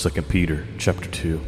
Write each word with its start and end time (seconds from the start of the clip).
from 0.00 0.12
2 0.12 0.22
Peter 0.22 0.66
chapter 0.78 1.08
2. 1.10 1.40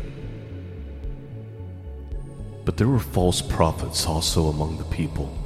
But 2.64 2.76
there 2.76 2.88
were 2.88 2.98
false 2.98 3.40
prophets 3.40 4.06
also 4.06 4.48
among 4.48 4.78
the 4.78 4.84
people, 4.84 5.36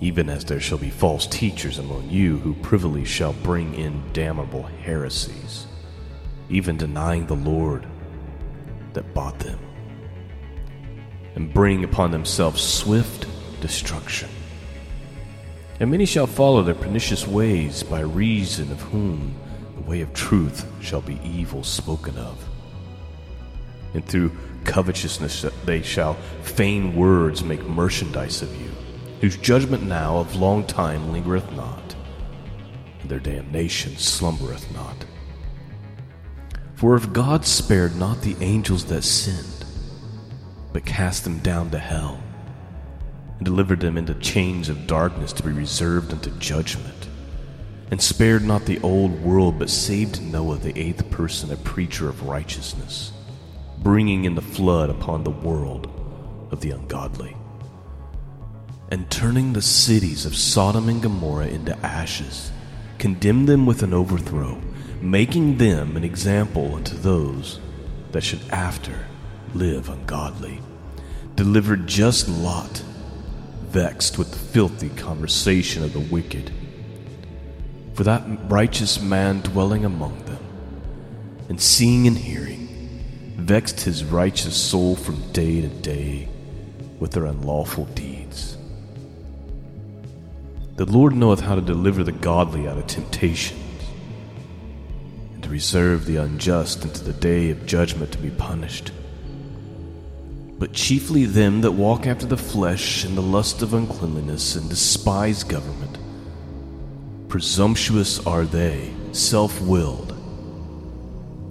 even 0.00 0.28
as 0.28 0.44
there 0.44 0.60
shall 0.60 0.78
be 0.78 0.90
false 0.90 1.26
teachers 1.26 1.78
among 1.78 2.08
you 2.10 2.38
who 2.38 2.54
privily 2.54 3.04
shall 3.04 3.32
bring 3.32 3.74
in 3.74 4.02
damnable 4.12 4.62
heresies, 4.62 5.66
even 6.48 6.76
denying 6.76 7.26
the 7.26 7.34
Lord 7.34 7.86
that 8.94 9.14
bought 9.14 9.38
them, 9.38 9.58
and 11.34 11.52
bring 11.52 11.84
upon 11.84 12.10
themselves 12.10 12.62
swift 12.62 13.26
destruction. 13.60 14.28
And 15.80 15.90
many 15.90 16.06
shall 16.06 16.26
follow 16.26 16.62
their 16.62 16.74
pernicious 16.74 17.26
ways, 17.26 17.82
by 17.82 18.00
reason 18.00 18.70
of 18.72 18.80
whom 18.82 19.34
way 19.86 20.00
of 20.00 20.12
truth 20.12 20.66
shall 20.80 21.00
be 21.00 21.20
evil 21.24 21.62
spoken 21.62 22.16
of. 22.18 22.42
And 23.94 24.04
through 24.04 24.32
covetousness 24.64 25.46
they 25.64 25.82
shall 25.82 26.14
feign 26.42 26.96
words 26.96 27.44
make 27.44 27.62
merchandise 27.64 28.42
of 28.42 28.54
you, 28.60 28.70
whose 29.20 29.36
judgment 29.36 29.82
now 29.84 30.16
of 30.16 30.36
long 30.36 30.66
time 30.66 31.12
lingereth 31.12 31.50
not, 31.52 31.94
and 33.00 33.10
their 33.10 33.20
damnation 33.20 33.96
slumbereth 33.96 34.72
not. 34.72 35.04
For 36.74 36.96
if 36.96 37.12
God 37.12 37.44
spared 37.44 37.96
not 37.96 38.20
the 38.22 38.36
angels 38.40 38.84
that 38.86 39.02
sinned, 39.02 39.64
but 40.72 40.84
cast 40.84 41.24
them 41.24 41.38
down 41.38 41.70
to 41.70 41.78
hell, 41.78 42.20
and 43.36 43.44
delivered 43.44 43.80
them 43.80 43.96
into 43.96 44.14
chains 44.14 44.68
of 44.68 44.86
darkness 44.86 45.32
to 45.34 45.42
be 45.42 45.52
reserved 45.52 46.12
unto 46.12 46.30
judgment, 46.38 47.08
and 47.90 48.00
spared 48.00 48.44
not 48.44 48.64
the 48.64 48.80
old 48.80 49.22
world, 49.22 49.58
but 49.58 49.70
saved 49.70 50.22
Noah, 50.22 50.56
the 50.56 50.78
eighth 50.78 51.10
person, 51.10 51.52
a 51.52 51.56
preacher 51.56 52.08
of 52.08 52.26
righteousness, 52.26 53.12
bringing 53.78 54.24
in 54.24 54.34
the 54.34 54.42
flood 54.42 54.90
upon 54.90 55.24
the 55.24 55.30
world 55.30 55.88
of 56.50 56.60
the 56.60 56.70
ungodly, 56.70 57.36
and 58.90 59.10
turning 59.10 59.52
the 59.52 59.62
cities 59.62 60.24
of 60.24 60.36
Sodom 60.36 60.88
and 60.88 61.02
Gomorrah 61.02 61.48
into 61.48 61.76
ashes, 61.84 62.50
condemned 62.98 63.48
them 63.48 63.66
with 63.66 63.82
an 63.82 63.92
overthrow, 63.92 64.60
making 65.00 65.58
them 65.58 65.96
an 65.96 66.04
example 66.04 66.74
unto 66.74 66.96
those 66.96 67.60
that 68.12 68.22
should 68.22 68.40
after 68.50 69.06
live 69.54 69.88
ungodly, 69.88 70.60
delivered 71.36 71.86
just 71.86 72.28
Lot 72.28 72.82
vexed 73.68 74.18
with 74.18 74.30
the 74.30 74.38
filthy 74.38 74.88
conversation 74.90 75.82
of 75.82 75.92
the 75.92 76.00
wicked. 76.00 76.52
For 77.94 78.04
that 78.04 78.22
righteous 78.50 79.00
man 79.00 79.40
dwelling 79.40 79.84
among 79.84 80.24
them, 80.24 80.38
and 81.48 81.60
seeing 81.60 82.06
and 82.06 82.18
hearing, 82.18 83.34
vexed 83.36 83.80
his 83.80 84.04
righteous 84.04 84.56
soul 84.56 84.96
from 84.96 85.32
day 85.32 85.60
to 85.60 85.68
day 85.68 86.28
with 86.98 87.12
their 87.12 87.26
unlawful 87.26 87.84
deeds. 87.86 88.56
The 90.76 90.86
Lord 90.86 91.14
knoweth 91.14 91.40
how 91.40 91.54
to 91.54 91.60
deliver 91.60 92.02
the 92.02 92.12
godly 92.12 92.66
out 92.66 92.78
of 92.78 92.86
temptations, 92.86 93.60
and 95.34 95.42
to 95.42 95.48
reserve 95.48 96.06
the 96.06 96.16
unjust 96.16 96.82
unto 96.82 97.04
the 97.04 97.12
day 97.12 97.50
of 97.50 97.66
judgment 97.66 98.12
to 98.12 98.18
be 98.18 98.30
punished 98.30 98.90
but 100.58 100.72
chiefly 100.72 101.24
them 101.24 101.60
that 101.62 101.72
walk 101.72 102.06
after 102.06 102.26
the 102.26 102.36
flesh 102.36 103.04
and 103.04 103.16
the 103.16 103.22
lust 103.22 103.60
of 103.60 103.74
uncleanliness 103.74 104.56
and 104.56 104.70
despise 104.70 105.42
government. 105.42 105.98
Presumptuous 107.34 108.24
are 108.28 108.44
they, 108.44 108.94
self 109.10 109.60
willed. 109.60 110.14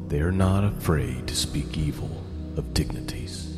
They 0.07 0.21
are 0.21 0.31
not 0.31 0.63
afraid 0.63 1.27
to 1.27 1.35
speak 1.35 1.77
evil 1.77 2.23
of 2.55 2.73
dignities. 2.73 3.57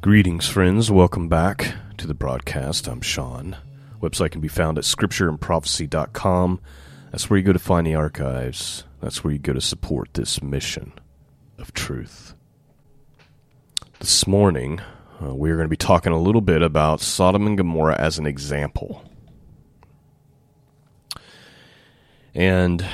Greetings, 0.00 0.48
friends. 0.48 0.90
Welcome 0.90 1.28
back 1.28 1.74
to 1.98 2.06
the 2.06 2.14
broadcast. 2.14 2.88
I'm 2.88 3.02
Sean. 3.02 3.58
Website 4.00 4.30
can 4.30 4.40
be 4.40 4.48
found 4.48 4.78
at 4.78 4.84
scriptureandprophecy.com. 4.84 6.60
That's 7.10 7.28
where 7.28 7.36
you 7.36 7.44
go 7.44 7.52
to 7.52 7.58
find 7.58 7.86
the 7.86 7.94
archives. 7.94 8.84
That's 9.02 9.22
where 9.22 9.34
you 9.34 9.38
go 9.38 9.52
to 9.52 9.60
support 9.60 10.14
this 10.14 10.42
mission 10.42 10.94
of 11.58 11.74
truth. 11.74 12.34
This 14.02 14.26
morning, 14.26 14.80
uh, 15.22 15.32
we're 15.32 15.54
going 15.54 15.66
to 15.66 15.70
be 15.70 15.76
talking 15.76 16.12
a 16.12 16.20
little 16.20 16.40
bit 16.40 16.60
about 16.60 17.00
Sodom 17.00 17.46
and 17.46 17.56
Gomorrah 17.56 17.94
as 18.00 18.18
an 18.18 18.26
example. 18.26 19.04
And, 22.34 22.84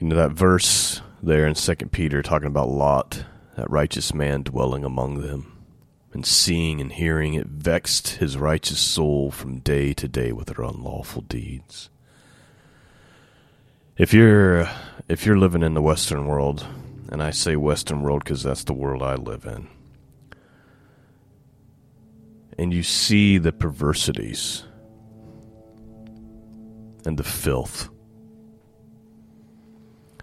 you 0.00 0.08
know, 0.08 0.16
that 0.16 0.32
verse 0.32 1.00
there 1.22 1.46
in 1.46 1.54
Second 1.54 1.92
Peter 1.92 2.22
talking 2.22 2.48
about 2.48 2.68
Lot, 2.68 3.24
that 3.54 3.70
righteous 3.70 4.12
man 4.12 4.42
dwelling 4.42 4.84
among 4.84 5.20
them, 5.20 5.64
and 6.12 6.26
seeing 6.26 6.80
and 6.80 6.90
hearing 6.90 7.34
it 7.34 7.46
vexed 7.46 8.16
his 8.16 8.36
righteous 8.36 8.80
soul 8.80 9.30
from 9.30 9.60
day 9.60 9.92
to 9.92 10.08
day 10.08 10.32
with 10.32 10.48
their 10.48 10.64
unlawful 10.64 11.22
deeds 11.22 11.88
if 13.96 14.12
you're 14.12 14.68
if 15.08 15.24
you're 15.24 15.38
living 15.38 15.62
in 15.62 15.74
the 15.74 15.82
western 15.82 16.26
world 16.26 16.66
and 17.10 17.22
i 17.22 17.30
say 17.30 17.56
western 17.56 18.02
world 18.02 18.22
because 18.24 18.42
that's 18.42 18.64
the 18.64 18.72
world 18.72 19.02
i 19.02 19.14
live 19.14 19.44
in 19.44 19.68
and 22.58 22.72
you 22.72 22.82
see 22.82 23.38
the 23.38 23.52
perversities 23.52 24.64
and 27.04 27.18
the 27.18 27.24
filth 27.24 27.88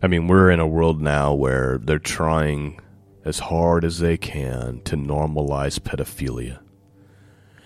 i 0.02 0.08
mean 0.08 0.28
we're 0.28 0.50
in 0.50 0.60
a 0.60 0.68
world 0.68 1.02
now 1.02 1.34
where 1.34 1.78
they're 1.84 2.00
trying 2.00 2.80
as 3.24 3.40
hard 3.40 3.86
as 3.86 4.00
they 4.00 4.18
can 4.18 4.82
to 4.82 4.96
normalize 4.96 5.80
pedophilia 5.80 6.60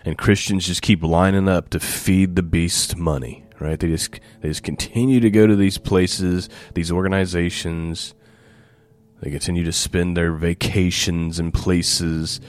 and 0.03 0.18
christians 0.18 0.68
just 0.68 0.82
keep 0.82 1.02
lining 1.03 1.47
up 1.47 1.70
to 1.70 1.80
feed 1.80 2.36
the 2.36 2.44
beast 2.44 2.97
money 2.97 3.46
right? 3.59 3.80
They 3.80 3.88
just 3.88 4.20
they 4.42 4.50
just 4.50 4.64
continue 4.64 5.20
to 5.20 5.30
go 5.30 5.47
to 5.47 5.56
these 5.56 5.78
places, 5.78 6.50
these 6.74 6.92
organizations. 6.92 8.14
They 9.25 9.31
continue 9.31 9.63
to 9.63 9.72
spend 9.72 10.16
their 10.16 10.34
vacations 10.34 11.40
in 11.40 11.52
places 11.52 12.40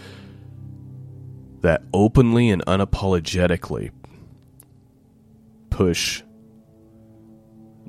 that 1.63 1.83
openly 1.95 2.51
and 2.51 2.63
unapologetically 2.67 3.93
push 5.71 6.23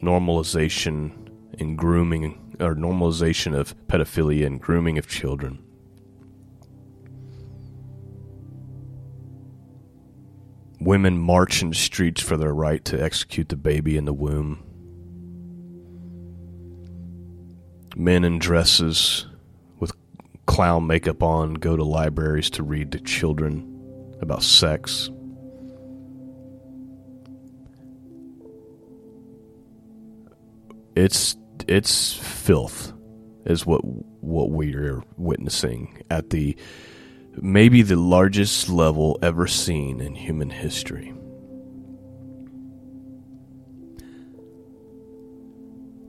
normalization 0.01 1.11
and 1.59 1.77
grooming 1.77 2.55
or 2.61 2.75
normalization 2.75 3.53
of 3.53 3.75
pedophilia 3.87 4.45
and 4.45 4.61
grooming 4.61 4.97
of 4.97 5.05
children. 5.05 5.61
Women 10.79 11.17
march 11.17 11.62
in 11.62 11.71
the 11.71 11.75
streets 11.75 12.21
for 12.21 12.38
their 12.38 12.53
right 12.53 12.85
to 12.85 13.03
execute 13.03 13.50
the 13.50 13.57
baby 13.57 13.97
in 13.97 14.06
the 14.06 14.13
womb. 14.13 14.66
Men 17.99 18.23
in 18.23 18.38
dresses 18.38 19.25
with 19.79 19.91
clown 20.45 20.85
makeup 20.85 21.23
on 21.23 21.55
go 21.55 21.75
to 21.75 21.83
libraries 21.83 22.51
to 22.51 22.61
read 22.61 22.91
to 22.91 22.99
children 22.99 24.15
about 24.21 24.44
sex. 24.44 25.09
It's 30.95 31.35
it's 31.67 32.13
filth 32.13 32.94
is 33.47 33.65
what 33.65 33.81
what 33.83 34.51
we're 34.51 35.01
witnessing 35.17 36.03
at 36.11 36.29
the 36.29 36.55
maybe 37.35 37.81
the 37.81 37.95
largest 37.95 38.69
level 38.69 39.17
ever 39.23 39.47
seen 39.47 40.01
in 40.01 40.13
human 40.13 40.51
history. 40.51 41.16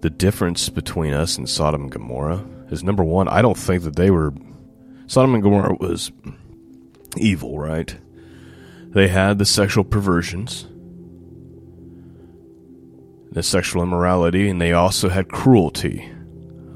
The 0.01 0.11
difference 0.11 0.69
between 0.69 1.13
us 1.13 1.37
and 1.37 1.49
Sodom 1.49 1.83
and 1.83 1.91
Gomorrah 1.91 2.45
is 2.71 2.85
number 2.85 3.03
one, 3.03 3.29
I 3.29 3.43
don't 3.43 3.57
think 3.57 3.83
that 3.83 3.97
they 3.97 4.11
were. 4.11 4.33
Sodom 5.07 5.35
and 5.35 5.43
Gomorrah 5.43 5.75
was 5.81 6.13
evil, 7.17 7.59
right? 7.59 7.97
They 8.91 9.09
had 9.09 9.39
the 9.39 9.45
sexual 9.45 9.85
perversions, 9.85 10.67
the 13.33 13.43
sexual 13.43 13.83
immorality, 13.83 14.49
and 14.49 14.61
they 14.61 14.73
also 14.73 15.09
had 15.09 15.29
cruelty. 15.29 16.11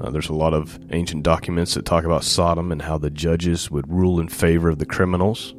Uh, 0.01 0.09
there's 0.09 0.29
a 0.29 0.33
lot 0.33 0.53
of 0.53 0.79
ancient 0.91 1.23
documents 1.23 1.75
that 1.75 1.85
talk 1.85 2.03
about 2.03 2.23
Sodom 2.23 2.71
and 2.71 2.81
how 2.81 2.97
the 2.97 3.09
judges 3.09 3.71
would 3.71 3.89
rule 3.89 4.19
in 4.19 4.27
favor 4.27 4.69
of 4.69 4.79
the 4.79 4.85
criminals. 4.85 5.53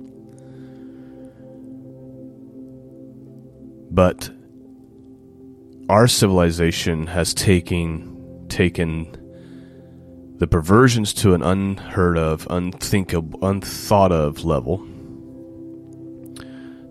But 3.91 4.31
our 5.89 6.09
civilization 6.09 7.07
has 7.07 7.35
taken 7.35 8.47
taken 8.49 9.21
the 10.39 10.47
perversions 10.47 11.13
to 11.15 11.35
an 11.35 11.43
unheard 11.43 12.19
of, 12.19 12.47
unthinkable, 12.51 13.39
unthought 13.43 14.13
of 14.13 14.45
level 14.45 14.79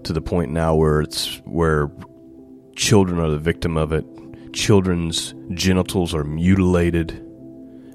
to 0.03 0.13
the 0.13 0.21
point 0.21 0.51
now 0.51 0.75
where 0.75 1.01
it's 1.01 1.41
where 1.45 1.91
children 2.75 3.19
are 3.19 3.29
the 3.29 3.39
victim 3.39 3.77
of 3.77 3.91
it. 3.91 4.05
Children's 4.53 5.33
genitals 5.53 6.13
are 6.13 6.23
mutilated, 6.23 7.11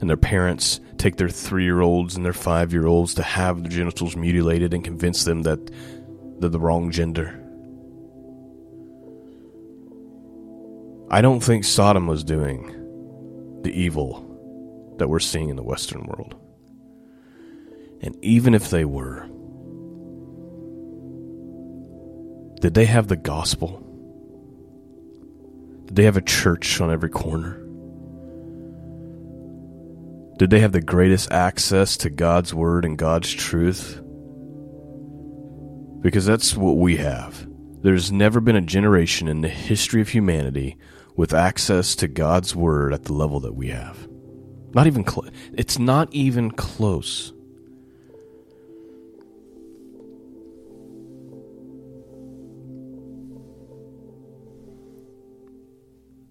and 0.00 0.08
their 0.08 0.16
parents 0.16 0.80
take 0.96 1.16
their 1.16 1.28
three 1.28 1.64
year 1.64 1.80
olds 1.80 2.16
and 2.16 2.24
their 2.24 2.32
five 2.32 2.72
year 2.72 2.86
olds 2.86 3.14
to 3.14 3.22
have 3.22 3.62
their 3.62 3.70
genitals 3.70 4.16
mutilated 4.16 4.74
and 4.74 4.82
convince 4.82 5.24
them 5.24 5.42
that 5.42 5.70
they're 6.40 6.50
the 6.50 6.58
wrong 6.58 6.90
gender. 6.90 7.37
I 11.10 11.22
don't 11.22 11.40
think 11.40 11.64
Sodom 11.64 12.06
was 12.06 12.22
doing 12.22 13.62
the 13.62 13.72
evil 13.72 14.94
that 14.98 15.08
we're 15.08 15.20
seeing 15.20 15.48
in 15.48 15.56
the 15.56 15.62
Western 15.62 16.04
world. 16.04 16.34
And 18.02 18.16
even 18.22 18.54
if 18.54 18.68
they 18.68 18.84
were, 18.84 19.26
did 22.60 22.74
they 22.74 22.84
have 22.84 23.08
the 23.08 23.16
gospel? 23.16 23.82
Did 25.86 25.96
they 25.96 26.04
have 26.04 26.18
a 26.18 26.22
church 26.22 26.80
on 26.80 26.90
every 26.90 27.08
corner? 27.08 27.64
Did 30.38 30.50
they 30.50 30.60
have 30.60 30.72
the 30.72 30.82
greatest 30.82 31.32
access 31.32 31.96
to 31.98 32.10
God's 32.10 32.52
word 32.52 32.84
and 32.84 32.98
God's 32.98 33.32
truth? 33.32 34.00
Because 36.00 36.26
that's 36.26 36.54
what 36.54 36.76
we 36.76 36.98
have. 36.98 37.48
There's 37.80 38.12
never 38.12 38.40
been 38.40 38.56
a 38.56 38.60
generation 38.60 39.26
in 39.26 39.40
the 39.40 39.48
history 39.48 40.00
of 40.00 40.10
humanity 40.10 40.76
with 41.18 41.34
access 41.34 41.96
to 41.96 42.06
God's 42.06 42.54
word 42.54 42.94
at 42.94 43.02
the 43.02 43.12
level 43.12 43.40
that 43.40 43.56
we 43.56 43.70
have. 43.70 44.08
Not 44.72 44.86
even 44.86 45.02
close. 45.02 45.30
It's 45.52 45.76
not 45.76 46.14
even 46.14 46.52
close. 46.52 47.32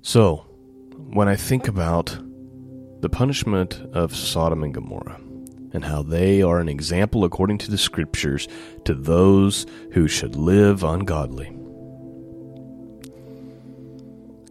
So, 0.02 0.46
when 0.96 1.28
I 1.28 1.36
think 1.36 1.68
about 1.68 2.18
the 3.02 3.10
punishment 3.10 3.82
of 3.92 4.16
Sodom 4.16 4.64
and 4.64 4.74
Gomorrah 4.74 5.20
and 5.74 5.84
how 5.84 6.02
they 6.02 6.42
are 6.42 6.62
an 6.62 6.70
example, 6.70 7.26
according 7.26 7.58
to 7.58 7.70
the 7.70 7.78
scriptures, 7.78 8.48
to 8.86 8.94
those 8.94 9.66
who 9.92 10.08
should 10.08 10.38
live 10.38 10.86
ungodly, 10.86 11.57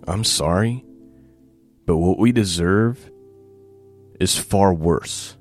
I'm 0.06 0.24
sorry, 0.24 0.84
but 1.84 1.96
what 1.96 2.18
we 2.18 2.32
deserve 2.32 3.10
is 4.20 4.38
far 4.38 4.72
worse. 4.72 5.36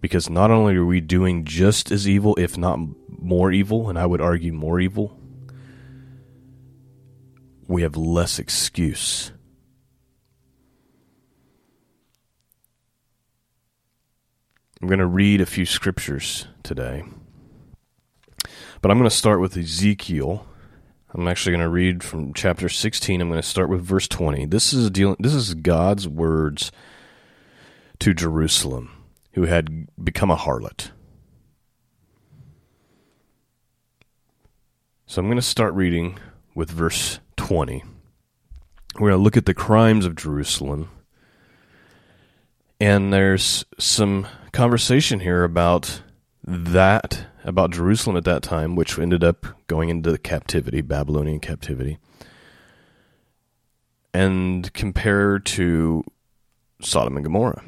Because 0.00 0.28
not 0.30 0.50
only 0.50 0.76
are 0.76 0.84
we 0.84 1.00
doing 1.00 1.44
just 1.44 1.90
as 1.90 2.08
evil, 2.08 2.34
if 2.36 2.56
not 2.56 2.78
more 3.08 3.52
evil, 3.52 3.88
and 3.88 3.98
I 3.98 4.06
would 4.06 4.20
argue 4.20 4.52
more 4.52 4.80
evil, 4.80 5.18
we 7.68 7.82
have 7.82 7.96
less 7.96 8.38
excuse. 8.38 9.30
I'm 14.80 14.88
going 14.88 14.98
to 14.98 15.06
read 15.06 15.40
a 15.40 15.46
few 15.46 15.66
scriptures 15.66 16.46
today. 16.62 17.04
But 18.80 18.90
I'm 18.90 18.98
going 18.98 19.10
to 19.10 19.14
start 19.14 19.40
with 19.40 19.56
Ezekiel 19.56 20.46
I'm 21.12 21.26
actually 21.26 21.52
going 21.52 21.64
to 21.64 21.68
read 21.68 22.04
from 22.04 22.32
chapter 22.34 22.68
16. 22.68 23.20
I'm 23.20 23.28
going 23.28 23.40
to 23.40 23.46
start 23.46 23.68
with 23.68 23.82
verse 23.82 24.06
20. 24.06 24.46
This 24.46 24.72
is 24.72 24.90
dealing 24.90 25.16
this 25.18 25.34
is 25.34 25.54
God's 25.54 26.06
words 26.06 26.70
to 27.98 28.14
Jerusalem 28.14 28.90
who 29.32 29.44
had 29.44 29.88
become 30.02 30.30
a 30.30 30.36
harlot. 30.36 30.90
So 35.06 35.20
I'm 35.20 35.26
going 35.26 35.36
to 35.36 35.42
start 35.42 35.74
reading 35.74 36.18
with 36.54 36.70
verse 36.70 37.18
20. 37.36 37.82
We're 38.94 39.08
going 39.10 39.18
to 39.18 39.24
look 39.24 39.36
at 39.36 39.46
the 39.46 39.54
crimes 39.54 40.06
of 40.06 40.14
Jerusalem. 40.14 40.88
And 42.78 43.12
there's 43.12 43.64
some 43.78 44.28
conversation 44.52 45.20
here 45.20 45.42
about 45.42 46.02
that 46.44 47.26
about 47.44 47.70
Jerusalem 47.70 48.16
at 48.16 48.24
that 48.24 48.42
time, 48.42 48.76
which 48.76 48.98
ended 48.98 49.24
up 49.24 49.46
going 49.66 49.88
into 49.88 50.16
captivity, 50.18 50.80
Babylonian 50.80 51.40
captivity, 51.40 51.98
and 54.12 54.72
compared 54.72 55.46
to 55.46 56.04
Sodom 56.80 57.16
and 57.16 57.24
Gomorrah. 57.24 57.62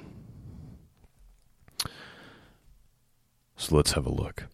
So 3.57 3.77
let's 3.77 3.93
have 3.93 4.07
a 4.07 4.13
look. 4.13 4.49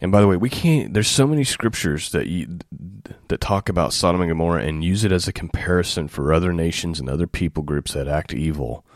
And 0.00 0.12
by 0.12 0.20
the 0.20 0.28
way, 0.28 0.36
we 0.36 0.48
can't. 0.48 0.94
There's 0.94 1.08
so 1.08 1.26
many 1.26 1.42
scriptures 1.42 2.12
that 2.12 2.28
you, 2.28 2.58
that 3.26 3.40
talk 3.40 3.68
about 3.68 3.92
Sodom 3.92 4.20
and 4.20 4.30
Gomorrah 4.30 4.62
and 4.62 4.84
use 4.84 5.02
it 5.02 5.10
as 5.10 5.26
a 5.26 5.32
comparison 5.32 6.06
for 6.06 6.32
other 6.32 6.52
nations 6.52 7.00
and 7.00 7.08
other 7.08 7.26
people 7.26 7.64
groups 7.64 7.94
that 7.94 8.06
act 8.06 8.32
evil 8.32 8.86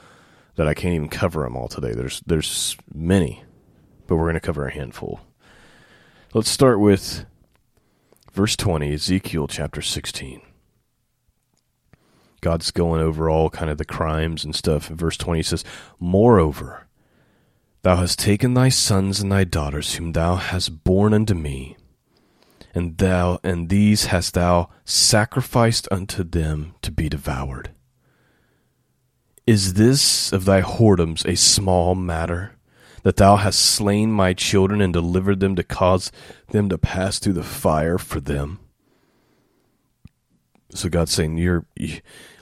that 0.55 0.69
I 0.69 0.75
can't 0.75 0.94
even 0.94 1.08
cover 1.08 1.43
them 1.43 1.56
all 1.56 1.67
today. 1.67 1.93
There's 1.93 2.23
there's 2.26 2.76
many 2.94 3.43
but 4.12 4.19
we're 4.19 4.25
going 4.25 4.35
to 4.35 4.41
cover 4.41 4.67
a 4.67 4.75
handful. 4.75 5.20
Let's 6.35 6.50
start 6.50 6.79
with 6.79 7.25
verse 8.31 8.56
20, 8.56 8.93
Ezekiel 8.93 9.49
chapter 9.49 9.81
16. 9.81 10.43
God's 12.43 12.70
going 12.73 13.00
over 13.00 13.31
all 13.31 13.49
kind 13.49 13.70
of 13.70 13.79
the 13.79 13.87
crimes 13.87 14.44
and 14.44 14.55
stuff. 14.55 14.88
Verse 14.88 15.17
20 15.17 15.43
says, 15.44 15.64
Moreover, 15.99 16.87
thou 17.81 17.97
hast 17.97 18.19
taken 18.19 18.53
thy 18.53 18.69
sons 18.69 19.19
and 19.20 19.32
thy 19.32 19.44
daughters, 19.44 19.94
whom 19.94 20.12
thou 20.12 20.35
hast 20.35 20.85
borne 20.85 21.14
unto 21.14 21.32
me, 21.32 21.78
and 22.75 22.99
thou 22.99 23.40
and 23.42 23.71
these 23.71 24.07
hast 24.07 24.35
thou 24.35 24.69
sacrificed 24.85 25.88
unto 25.90 26.23
them 26.23 26.75
to 26.83 26.92
be 26.92 27.09
devoured. 27.09 27.71
Is 29.47 29.73
this 29.73 30.35
of 30.35 30.45
thy 30.45 30.61
whoredoms 30.61 31.25
a 31.25 31.35
small 31.35 31.95
matter? 31.95 32.57
That 33.02 33.16
thou 33.16 33.37
hast 33.37 33.59
slain 33.59 34.12
my 34.12 34.32
children 34.32 34.80
and 34.80 34.92
delivered 34.92 35.40
them 35.40 35.56
to 35.56 35.62
cause 35.62 36.12
them 36.50 36.68
to 36.68 36.78
pass 36.78 37.18
through 37.18 37.32
the 37.32 37.42
fire 37.42 37.99
for 37.99 38.21
them. 38.21 38.61
So 40.71 40.88
God's 40.88 41.12
saying, 41.12 41.37
You're 41.38 41.66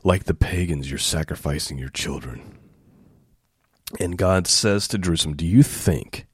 like 0.04 0.24
the 0.24 0.34
pagans, 0.34 0.90
you're 0.90 0.98
sacrificing 0.98 1.78
your 1.78 1.88
children. 1.88 2.58
And 3.98 4.16
God 4.16 4.46
says 4.46 4.86
to 4.88 4.98
Jerusalem, 4.98 5.36
Do 5.36 5.46
you 5.46 5.62
think 5.62 6.26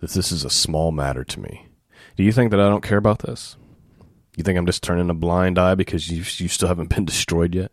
that 0.00 0.10
this 0.10 0.30
is 0.30 0.44
a 0.44 0.50
small 0.50 0.92
matter 0.92 1.24
to 1.24 1.40
me? 1.40 1.68
Do 2.16 2.22
you 2.22 2.32
think 2.32 2.50
that 2.50 2.60
I 2.60 2.68
don't 2.68 2.84
care 2.84 2.98
about 2.98 3.20
this? 3.20 3.56
You 4.36 4.44
think 4.44 4.58
I'm 4.58 4.66
just 4.66 4.82
turning 4.82 5.10
a 5.10 5.14
blind 5.14 5.58
eye 5.58 5.74
because 5.74 6.10
you, 6.10 6.18
you 6.18 6.48
still 6.48 6.68
haven't 6.68 6.94
been 6.94 7.04
destroyed 7.06 7.54
yet? 7.54 7.71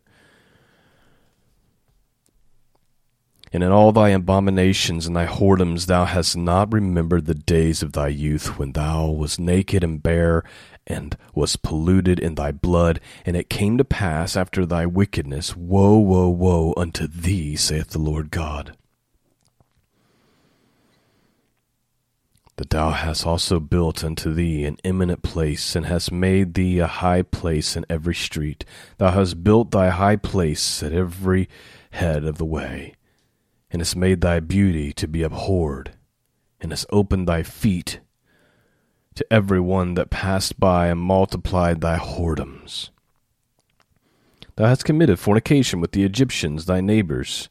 And 3.51 3.63
in 3.63 3.72
all 3.72 3.91
thy 3.91 4.10
abominations 4.10 5.08
and 5.08 5.15
thy 5.15 5.25
whoredoms 5.25 5.88
thou 5.88 6.06
hast 6.06 6.38
not 6.38 6.72
remembered 6.72 7.25
the 7.25 7.34
days 7.34 7.82
of 7.82 7.94
thy 7.94 8.10
youth, 8.10 8.60
when 8.60 8.74
thou 8.74 9.10
was 9.10 9.39
naked 9.39 9.84
and 9.84 10.01
bare, 10.03 10.44
and 10.86 11.18
was 11.34 11.56
polluted 11.56 12.20
in 12.20 12.36
thy 12.36 12.51
blood. 12.51 13.00
And 13.25 13.36
it 13.36 13.50
came 13.50 13.77
to 13.79 13.86
pass 13.86 14.38
after 14.38 14.65
thy 14.65 14.86
wickedness, 14.86 15.56
Woe, 15.56 15.98
woe, 15.98 16.29
woe 16.29 16.74
unto 16.77 17.08
thee, 17.08 17.56
saith 17.56 17.89
the 17.89 18.00
Lord 18.00 18.29
God. 18.29 18.75
That 22.58 22.70
thou 22.70 22.91
hast 22.91 23.25
also 23.25 23.60
built 23.60 24.03
unto 24.03 24.32
thee 24.32 24.65
an 24.65 24.77
eminent 24.84 25.24
place, 25.24 25.75
and 25.75 25.88
hast 25.88 26.12
made 26.12 26.53
thee 26.53 26.77
a 26.77 26.88
high 26.88 27.24
place 27.24 27.75
in 27.75 27.84
every 27.89 28.15
street. 28.15 28.63
Thou 28.98 29.10
hast 29.10 29.44
built 29.44 29.72
thy 29.72 29.89
high 29.89 30.18
place 30.18 30.84
at 30.84 30.94
every 30.94 31.50
head 31.91 32.25
of 32.25 32.38
the 32.38 32.46
way 32.46 32.94
and 33.72 33.82
hast 33.82 33.96
made 33.96 34.22
thy 34.22 34.40
beauty 34.40 34.92
to 34.94 35.08
be 35.08 35.24
abhorred, 35.24 35.92
and 36.60 36.72
hast 36.72 36.86
opened 36.92 37.28
thy 37.28 37.44
feet 37.44 38.00
to 39.16 39.34
every 39.34 39.60
one 39.60 39.96
that 39.96 40.10
passed 40.10 40.60
by, 40.60 40.88
and 40.88 41.00
multiplied 41.00 41.82
thy 41.82 41.98
whoredoms. 41.98 42.90
Thou 44.56 44.68
hast 44.68 44.86
committed 44.86 45.20
fornication 45.20 45.82
with 45.82 45.92
the 45.92 46.04
Egyptians, 46.04 46.66
thy 46.66 46.82
neighbors, 46.82 47.50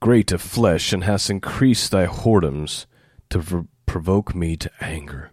great 0.00 0.32
of 0.32 0.42
flesh, 0.42 0.92
and 0.92 1.04
hast 1.04 1.30
increased 1.30 1.90
thy 1.90 2.06
whoredoms 2.06 2.86
to 3.30 3.66
provoke 3.86 4.34
me 4.34 4.56
to 4.56 4.70
anger. 4.80 5.30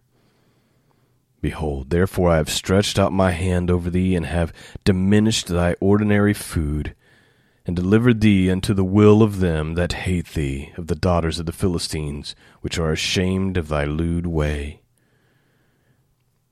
Behold, 1.41 1.89
therefore 1.89 2.29
I 2.31 2.37
have 2.37 2.49
stretched 2.49 2.99
out 2.99 3.13
my 3.13 3.31
hand 3.31 3.71
over 3.71 3.89
thee, 3.89 4.15
and 4.15 4.25
have 4.25 4.53
diminished 4.83 5.47
thy 5.47 5.75
ordinary 5.79 6.33
food, 6.33 6.95
and 7.65 7.75
delivered 7.75 8.21
thee 8.21 8.49
unto 8.49 8.73
the 8.73 8.83
will 8.83 9.21
of 9.21 9.39
them 9.39 9.75
that 9.75 9.93
hate 9.93 10.29
thee, 10.33 10.71
of 10.77 10.87
the 10.87 10.95
daughters 10.95 11.39
of 11.39 11.45
the 11.45 11.51
Philistines, 11.51 12.35
which 12.61 12.79
are 12.79 12.91
ashamed 12.91 13.57
of 13.57 13.67
thy 13.67 13.85
lewd 13.85 14.25
way. 14.25 14.81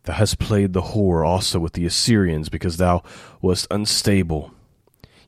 Thou 0.03 0.13
hast 0.13 0.39
played 0.39 0.73
the 0.73 0.81
whore 0.81 1.27
also 1.27 1.59
with 1.59 1.73
the 1.73 1.85
Assyrians, 1.85 2.49
because 2.49 2.77
thou 2.77 3.03
wast 3.41 3.67
unstable. 3.69 4.53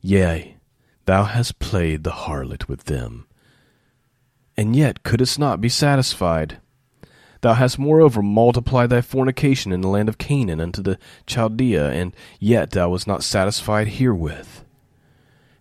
Yea, 0.01 0.57
thou 1.05 1.23
hast 1.25 1.59
played 1.59 2.03
the 2.03 2.11
harlot 2.11 2.67
with 2.67 2.85
them. 2.85 3.25
And 4.55 4.75
yet 4.75 5.03
couldst 5.03 5.39
not 5.39 5.59
be 5.59 5.69
satisfied. 5.69 6.59
Thou 7.41 7.53
hast 7.53 7.79
moreover 7.79 8.21
multiplied 8.21 8.89
thy 8.89 9.01
fornication 9.01 9.71
in 9.71 9.81
the 9.81 9.87
land 9.87 10.09
of 10.09 10.17
Canaan 10.17 10.59
unto 10.59 10.81
the 10.81 10.99
Chaldea, 11.25 11.89
and 11.89 12.13
yet 12.39 12.71
thou 12.71 12.89
wast 12.89 13.07
not 13.07 13.23
satisfied 13.23 13.87
herewith. 13.87 14.63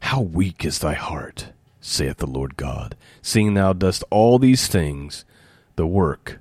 How 0.01 0.21
weak 0.21 0.65
is 0.65 0.79
thy 0.79 0.95
heart, 0.95 1.53
saith 1.81 2.19
the 2.19 2.27
Lord 2.27 2.57
God, 2.57 2.97
seeing 3.23 3.55
thou 3.55 3.73
dost 3.73 4.05
all 4.11 4.39
these 4.39 4.67
things, 4.67 5.25
the 5.77 5.87
work 5.87 6.41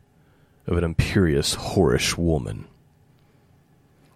of 0.66 0.78
an 0.78 0.84
imperious, 0.84 1.56
whorish 1.56 2.18
woman. 2.18 2.68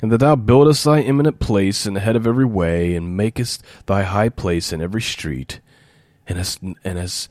And 0.02 0.12
that 0.12 0.18
thou 0.18 0.36
buildest 0.36 0.84
thy 0.84 1.02
eminent 1.02 1.40
place 1.40 1.86
in 1.86 1.94
the 1.94 2.00
head 2.00 2.16
of 2.16 2.26
every 2.26 2.46
way, 2.46 2.96
and 2.96 3.16
makest 3.16 3.64
thy 3.86 4.04
high 4.04 4.30
place 4.30 4.74
in 4.74 4.82
every 4.82 5.02
street, 5.02 5.60
and 6.28 6.38
hast, 6.38 6.62
and 6.62 6.98
hast 6.98 7.30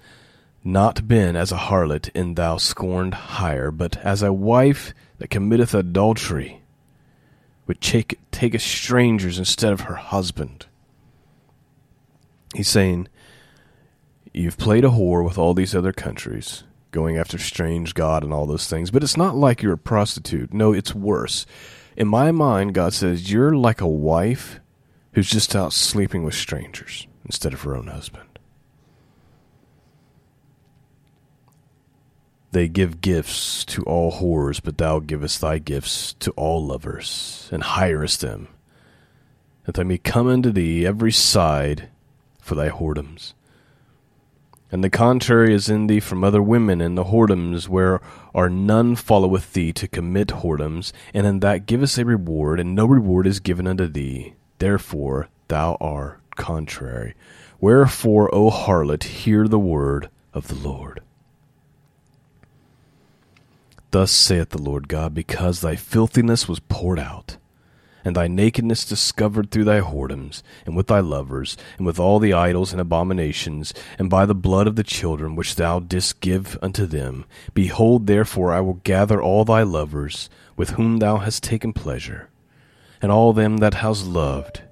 not 0.62 1.08
been 1.08 1.36
as 1.36 1.52
a 1.52 1.56
harlot 1.56 2.10
in 2.14 2.34
thou 2.34 2.56
scorned 2.56 3.14
hire, 3.14 3.70
but 3.70 3.96
as 3.98 4.22
a 4.22 4.32
wife 4.32 4.94
that 5.18 5.30
committeth 5.30 5.74
adultery, 5.74 6.62
which 7.66 7.90
take, 7.90 8.18
taketh 8.30 8.62
strangers 8.62 9.38
instead 9.38 9.72
of 9.72 9.82
her 9.82 9.96
husband. 9.96 10.66
He's 12.54 12.68
saying, 12.68 13.08
You've 14.32 14.58
played 14.58 14.84
a 14.84 14.88
whore 14.88 15.24
with 15.24 15.38
all 15.38 15.54
these 15.54 15.74
other 15.74 15.92
countries, 15.92 16.62
going 16.92 17.16
after 17.16 17.36
strange 17.38 17.94
God 17.94 18.22
and 18.22 18.32
all 18.32 18.46
those 18.46 18.68
things, 18.68 18.90
but 18.90 19.02
it's 19.02 19.16
not 19.16 19.34
like 19.34 19.62
you're 19.62 19.72
a 19.72 19.78
prostitute. 19.78 20.54
No, 20.54 20.72
it's 20.72 20.94
worse. 20.94 21.46
In 21.96 22.06
my 22.06 22.30
mind, 22.30 22.74
God 22.74 22.94
says, 22.94 23.32
You're 23.32 23.54
like 23.54 23.80
a 23.80 23.88
wife 23.88 24.60
who's 25.12 25.28
just 25.28 25.56
out 25.56 25.72
sleeping 25.72 26.22
with 26.22 26.34
strangers 26.34 27.06
instead 27.24 27.52
of 27.52 27.62
her 27.62 27.76
own 27.76 27.88
husband. 27.88 28.26
They 32.52 32.68
give 32.68 33.00
gifts 33.00 33.64
to 33.66 33.82
all 33.84 34.12
whores, 34.12 34.60
but 34.62 34.78
thou 34.78 34.98
givest 34.98 35.40
thy 35.40 35.58
gifts 35.58 36.14
to 36.14 36.32
all 36.32 36.64
lovers, 36.64 37.48
and 37.52 37.62
hirest 37.62 38.20
them, 38.20 38.48
that 39.64 39.74
they 39.76 39.84
may 39.84 39.98
come 39.98 40.26
unto 40.26 40.50
thee 40.50 40.84
every 40.84 41.12
side 41.12 41.88
for 42.50 42.56
thy 42.56 42.68
whoredoms. 42.68 43.32
And 44.72 44.82
the 44.82 44.90
contrary 44.90 45.54
is 45.54 45.68
in 45.68 45.86
thee 45.86 46.00
from 46.00 46.24
other 46.24 46.42
women, 46.42 46.80
and 46.80 46.98
the 46.98 47.04
whoredoms 47.04 47.68
where 47.68 48.00
are 48.34 48.50
none 48.50 48.96
followeth 48.96 49.52
thee 49.52 49.72
to 49.74 49.86
commit 49.86 50.28
whoredoms, 50.42 50.90
and 51.14 51.28
in 51.28 51.38
that 51.40 51.66
givest 51.66 51.96
a 51.98 52.04
reward, 52.04 52.58
and 52.58 52.74
no 52.74 52.86
reward 52.86 53.28
is 53.28 53.38
given 53.38 53.68
unto 53.68 53.86
thee. 53.86 54.34
Therefore 54.58 55.28
thou 55.46 55.76
art 55.80 56.18
contrary. 56.34 57.14
Wherefore, 57.60 58.34
O 58.34 58.50
harlot, 58.50 59.04
hear 59.04 59.46
the 59.46 59.60
word 59.60 60.10
of 60.34 60.48
the 60.48 60.56
Lord. 60.56 61.02
Thus 63.92 64.10
saith 64.10 64.48
the 64.48 64.60
Lord 64.60 64.88
God, 64.88 65.14
because 65.14 65.60
thy 65.60 65.76
filthiness 65.76 66.48
was 66.48 66.58
poured 66.58 66.98
out, 66.98 67.36
and 68.04 68.16
thy 68.16 68.28
nakedness 68.28 68.84
discovered 68.84 69.50
through 69.50 69.64
thy 69.64 69.80
whoredoms, 69.80 70.42
and 70.66 70.76
with 70.76 70.86
thy 70.86 71.00
lovers, 71.00 71.56
and 71.76 71.86
with 71.86 71.98
all 71.98 72.18
the 72.18 72.32
idols 72.32 72.72
and 72.72 72.80
abominations, 72.80 73.74
and 73.98 74.08
by 74.08 74.26
the 74.26 74.34
blood 74.34 74.66
of 74.66 74.76
the 74.76 74.82
children 74.82 75.36
which 75.36 75.56
thou 75.56 75.80
didst 75.80 76.20
give 76.20 76.58
unto 76.62 76.86
them. 76.86 77.24
Behold, 77.54 78.06
therefore, 78.06 78.52
I 78.52 78.60
will 78.60 78.80
gather 78.84 79.20
all 79.20 79.44
thy 79.44 79.62
lovers, 79.62 80.30
with 80.56 80.70
whom 80.70 80.98
thou 80.98 81.18
hast 81.18 81.42
taken 81.42 81.72
pleasure, 81.72 82.28
and 83.02 83.10
all 83.10 83.32
them 83.32 83.58
that 83.58 83.74
hast 83.74 84.06
loved, 84.06 84.62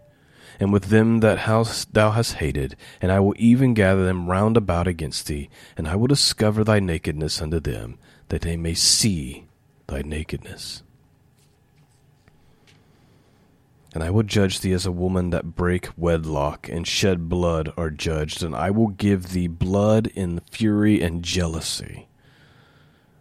and 0.60 0.72
with 0.72 0.84
them 0.84 1.20
that 1.20 1.38
hast 1.38 1.94
thou 1.94 2.10
hast 2.10 2.34
hated, 2.34 2.76
and 3.00 3.12
I 3.12 3.20
will 3.20 3.34
even 3.36 3.74
gather 3.74 4.04
them 4.04 4.28
round 4.28 4.56
about 4.56 4.86
against 4.86 5.26
thee, 5.26 5.48
and 5.76 5.86
I 5.86 5.96
will 5.96 6.08
discover 6.08 6.64
thy 6.64 6.80
nakedness 6.80 7.40
unto 7.40 7.60
them 7.60 7.98
that 8.28 8.42
they 8.42 8.56
may 8.56 8.74
see 8.74 9.46
thy 9.86 10.02
nakedness. 10.02 10.82
And 13.98 14.04
I 14.04 14.10
will 14.10 14.22
judge 14.22 14.60
thee 14.60 14.70
as 14.74 14.86
a 14.86 14.92
woman 14.92 15.30
that 15.30 15.56
break 15.56 15.88
wedlock 15.96 16.68
and 16.68 16.86
shed 16.86 17.28
blood 17.28 17.72
are 17.76 17.90
judged, 17.90 18.44
and 18.44 18.54
I 18.54 18.70
will 18.70 18.86
give 18.86 19.32
thee 19.32 19.48
blood 19.48 20.06
in 20.14 20.40
fury 20.52 21.02
and 21.02 21.20
jealousy. 21.20 22.06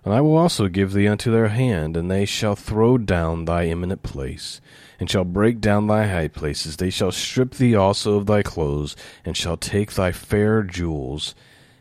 And 0.05 0.13
I 0.13 0.21
will 0.21 0.37
also 0.37 0.67
give 0.67 0.93
thee 0.93 1.07
unto 1.07 1.31
their 1.31 1.47
hand, 1.47 1.97
and 1.97 2.11
they 2.11 2.25
shall 2.25 2.55
throw 2.55 2.99
down 2.99 3.45
thy 3.45 3.65
eminent 3.65 4.03
place, 4.03 4.61
and 4.99 5.09
shall 5.09 5.23
break 5.23 5.59
down 5.61 5.87
thy 5.87 6.05
high 6.05 6.27
places. 6.27 6.77
They 6.77 6.91
shall 6.91 7.11
strip 7.11 7.55
thee 7.55 7.73
also 7.73 8.17
of 8.17 8.27
thy 8.27 8.43
clothes, 8.43 8.95
and 9.25 9.35
shall 9.35 9.57
take 9.57 9.93
thy 9.93 10.11
fair 10.11 10.61
jewels, 10.61 11.33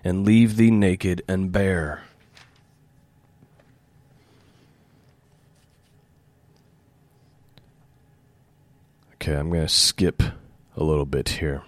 and 0.04 0.24
leave 0.24 0.56
thee 0.56 0.70
naked 0.70 1.20
and 1.28 1.52
bare. 1.52 2.04
Okay, 9.26 9.36
I'm 9.36 9.50
going 9.50 9.66
to 9.66 9.68
skip 9.68 10.22
a 10.76 10.84
little 10.84 11.04
bit 11.04 11.30
here 11.30 11.64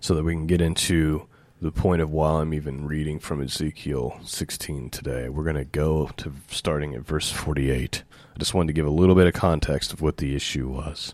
so 0.00 0.14
that 0.14 0.24
we 0.24 0.32
can 0.32 0.46
get 0.46 0.62
into 0.62 1.26
the 1.60 1.70
point 1.70 2.00
of 2.00 2.10
why 2.10 2.40
I'm 2.40 2.54
even 2.54 2.86
reading 2.86 3.18
from 3.18 3.42
Ezekiel 3.42 4.18
16 4.24 4.88
today. 4.88 5.28
We're 5.28 5.44
going 5.44 5.56
to 5.56 5.66
go 5.66 6.08
to 6.16 6.32
starting 6.48 6.94
at 6.94 7.02
verse 7.02 7.30
48. 7.30 8.02
I 8.34 8.38
just 8.38 8.54
wanted 8.54 8.68
to 8.68 8.72
give 8.72 8.86
a 8.86 8.90
little 8.90 9.14
bit 9.14 9.26
of 9.26 9.34
context 9.34 9.92
of 9.92 10.00
what 10.00 10.16
the 10.16 10.34
issue 10.34 10.68
was. 10.68 11.12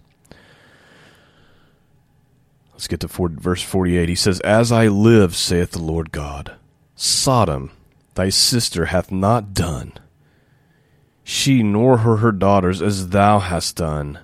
Let's 2.70 2.86
get 2.86 3.00
to 3.00 3.08
verse 3.08 3.62
48. 3.62 4.08
He 4.08 4.14
says, 4.14 4.38
As 4.42 4.70
I 4.70 4.86
live, 4.86 5.34
saith 5.34 5.72
the 5.72 5.82
Lord 5.82 6.12
God, 6.12 6.54
Sodom, 6.94 7.72
thy 8.14 8.28
sister, 8.28 8.84
hath 8.84 9.10
not 9.10 9.52
done 9.52 9.94
she 11.24 11.62
nor 11.62 11.98
her, 11.98 12.16
her 12.16 12.32
daughters 12.32 12.82
as 12.82 13.08
thou 13.08 13.38
hast 13.38 13.76
done, 13.76 14.18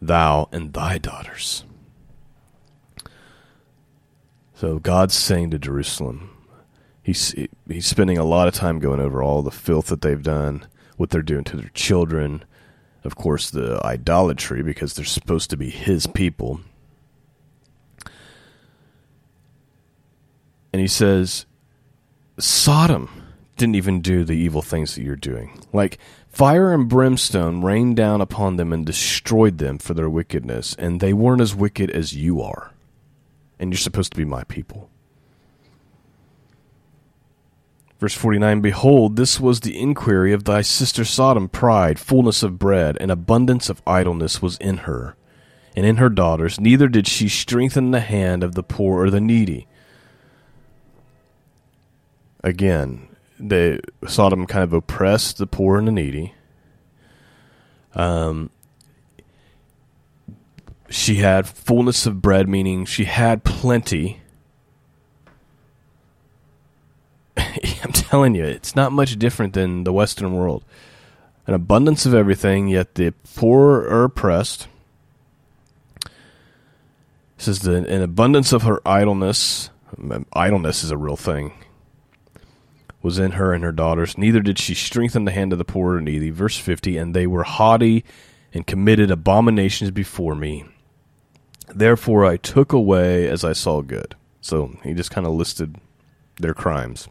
thou 0.00 0.48
and 0.52 0.72
thy 0.72 0.98
daughters. 0.98 1.64
So 4.54 4.78
God's 4.78 5.14
saying 5.14 5.50
to 5.50 5.58
Jerusalem, 5.58 6.30
he's 7.02 7.34
he's 7.68 7.86
spending 7.86 8.18
a 8.18 8.24
lot 8.24 8.48
of 8.48 8.54
time 8.54 8.78
going 8.78 9.00
over 9.00 9.22
all 9.22 9.42
the 9.42 9.50
filth 9.50 9.86
that 9.88 10.00
they've 10.00 10.22
done, 10.22 10.66
what 10.96 11.10
they're 11.10 11.22
doing 11.22 11.44
to 11.44 11.56
their 11.56 11.70
children, 11.74 12.44
of 13.04 13.16
course 13.16 13.50
the 13.50 13.80
idolatry 13.84 14.62
because 14.62 14.94
they're 14.94 15.04
supposed 15.04 15.50
to 15.50 15.56
be 15.56 15.70
his 15.70 16.06
people. 16.06 16.60
And 20.72 20.80
he 20.80 20.88
says, 20.88 21.46
Sodom 22.38 23.15
didn't 23.56 23.74
even 23.74 24.00
do 24.00 24.24
the 24.24 24.36
evil 24.36 24.62
things 24.62 24.94
that 24.94 25.02
you're 25.02 25.16
doing. 25.16 25.60
Like 25.72 25.98
fire 26.28 26.72
and 26.72 26.88
brimstone 26.88 27.62
rained 27.62 27.96
down 27.96 28.20
upon 28.20 28.56
them 28.56 28.72
and 28.72 28.84
destroyed 28.84 29.58
them 29.58 29.78
for 29.78 29.94
their 29.94 30.10
wickedness, 30.10 30.74
and 30.78 31.00
they 31.00 31.12
weren't 31.12 31.40
as 31.40 31.54
wicked 31.54 31.90
as 31.90 32.14
you 32.14 32.40
are. 32.40 32.72
And 33.58 33.72
you're 33.72 33.78
supposed 33.78 34.12
to 34.12 34.18
be 34.18 34.24
my 34.24 34.44
people. 34.44 34.90
Verse 37.98 38.14
49 38.14 38.60
Behold, 38.60 39.16
this 39.16 39.40
was 39.40 39.60
the 39.60 39.78
inquiry 39.78 40.32
of 40.32 40.44
thy 40.44 40.60
sister 40.60 41.04
Sodom 41.04 41.48
pride, 41.48 41.98
fullness 41.98 42.42
of 42.42 42.58
bread, 42.58 42.96
and 43.00 43.10
abundance 43.10 43.70
of 43.70 43.82
idleness 43.86 44.42
was 44.42 44.58
in 44.58 44.78
her, 44.78 45.16
and 45.74 45.86
in 45.86 45.96
her 45.96 46.10
daughters, 46.10 46.60
neither 46.60 46.88
did 46.88 47.06
she 47.06 47.28
strengthen 47.28 47.90
the 47.90 48.00
hand 48.00 48.42
of 48.42 48.54
the 48.54 48.62
poor 48.62 49.04
or 49.04 49.10
the 49.10 49.20
needy. 49.20 49.66
Again, 52.44 53.08
they 53.38 53.80
Sodom 54.06 54.46
kind 54.46 54.64
of 54.64 54.72
oppressed 54.72 55.38
the 55.38 55.46
poor 55.46 55.78
and 55.78 55.86
the 55.86 55.92
needy. 55.92 56.34
Um, 57.94 58.50
she 60.88 61.16
had 61.16 61.46
fullness 61.46 62.06
of 62.06 62.22
bread, 62.22 62.48
meaning 62.48 62.84
she 62.84 63.04
had 63.04 63.44
plenty. 63.44 64.20
I'm 67.36 67.92
telling 67.92 68.34
you, 68.34 68.44
it's 68.44 68.76
not 68.76 68.92
much 68.92 69.18
different 69.18 69.54
than 69.54 69.84
the 69.84 69.92
Western 69.92 70.34
world. 70.34 70.64
An 71.46 71.54
abundance 71.54 72.06
of 72.06 72.14
everything, 72.14 72.68
yet 72.68 72.94
the 72.96 73.12
poor 73.34 73.80
are 73.82 74.04
oppressed. 74.04 74.68
It 76.04 76.10
says 77.38 77.60
the 77.60 77.76
an 77.76 78.02
abundance 78.02 78.52
of 78.52 78.62
her 78.62 78.80
idleness. 78.86 79.70
Idleness 80.32 80.82
is 80.82 80.90
a 80.90 80.96
real 80.96 81.16
thing 81.16 81.52
was 83.06 83.20
in 83.20 83.30
her 83.32 83.54
and 83.54 83.62
her 83.62 83.70
daughters, 83.70 84.18
neither 84.18 84.40
did 84.40 84.58
she 84.58 84.74
strengthen 84.74 85.24
the 85.24 85.30
hand 85.30 85.52
of 85.52 85.58
the 85.58 85.64
poor 85.64 85.94
or 85.94 86.00
needy. 86.00 86.30
Verse 86.30 86.58
50 86.58 86.98
And 86.98 87.14
they 87.14 87.24
were 87.24 87.44
haughty 87.44 88.04
and 88.52 88.66
committed 88.66 89.12
abominations 89.12 89.92
before 89.92 90.34
me. 90.34 90.64
Therefore 91.72 92.24
I 92.24 92.36
took 92.36 92.72
away 92.72 93.28
as 93.28 93.44
I 93.44 93.52
saw 93.52 93.80
good. 93.80 94.16
So 94.40 94.76
he 94.82 94.92
just 94.92 95.12
kind 95.12 95.24
of 95.24 95.34
listed 95.34 95.76
their 96.40 96.52
crimes. 96.52 97.08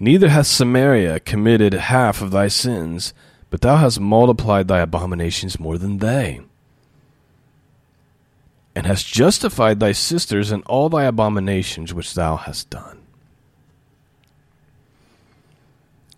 Neither 0.00 0.28
hath 0.28 0.48
Samaria 0.48 1.20
committed 1.20 1.72
half 1.72 2.20
of 2.20 2.32
thy 2.32 2.48
sins, 2.48 3.14
but 3.48 3.60
thou 3.60 3.76
hast 3.76 4.00
multiplied 4.00 4.66
thy 4.66 4.80
abominations 4.80 5.60
more 5.60 5.78
than 5.78 5.98
they, 5.98 6.40
and 8.74 8.86
hast 8.86 9.06
justified 9.06 9.78
thy 9.78 9.92
sisters 9.92 10.50
in 10.50 10.62
all 10.62 10.88
thy 10.88 11.04
abominations 11.04 11.94
which 11.94 12.14
thou 12.14 12.36
hast 12.36 12.68
done. 12.70 13.05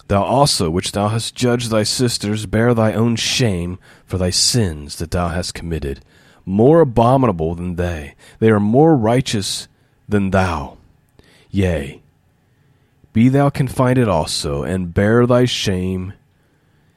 Thou 0.09 0.23
also, 0.23 0.71
which 0.71 0.93
thou 0.93 1.09
hast 1.09 1.35
judged 1.35 1.71
thy 1.71 1.83
sisters, 1.83 2.47
bear 2.47 2.73
thy 2.73 2.95
own 2.95 3.17
shame 3.17 3.79
for 4.07 4.17
thy 4.17 4.31
sins 4.31 4.97
that 4.97 5.11
thou 5.11 5.29
hast 5.29 5.53
committed. 5.53 6.00
More 6.47 6.81
abominable 6.81 7.55
than 7.55 7.77
they, 7.77 8.15
they 8.38 8.49
are 8.49 8.59
more 8.59 8.97
righteous 8.97 9.69
than 10.09 10.31
thou. 10.31 10.79
Yea, 11.50 12.00
be 13.12 13.29
thou 13.29 13.50
confided 13.50 14.09
also, 14.09 14.62
and 14.62 14.95
bear 14.95 15.27
thy 15.27 15.45
shame, 15.45 16.15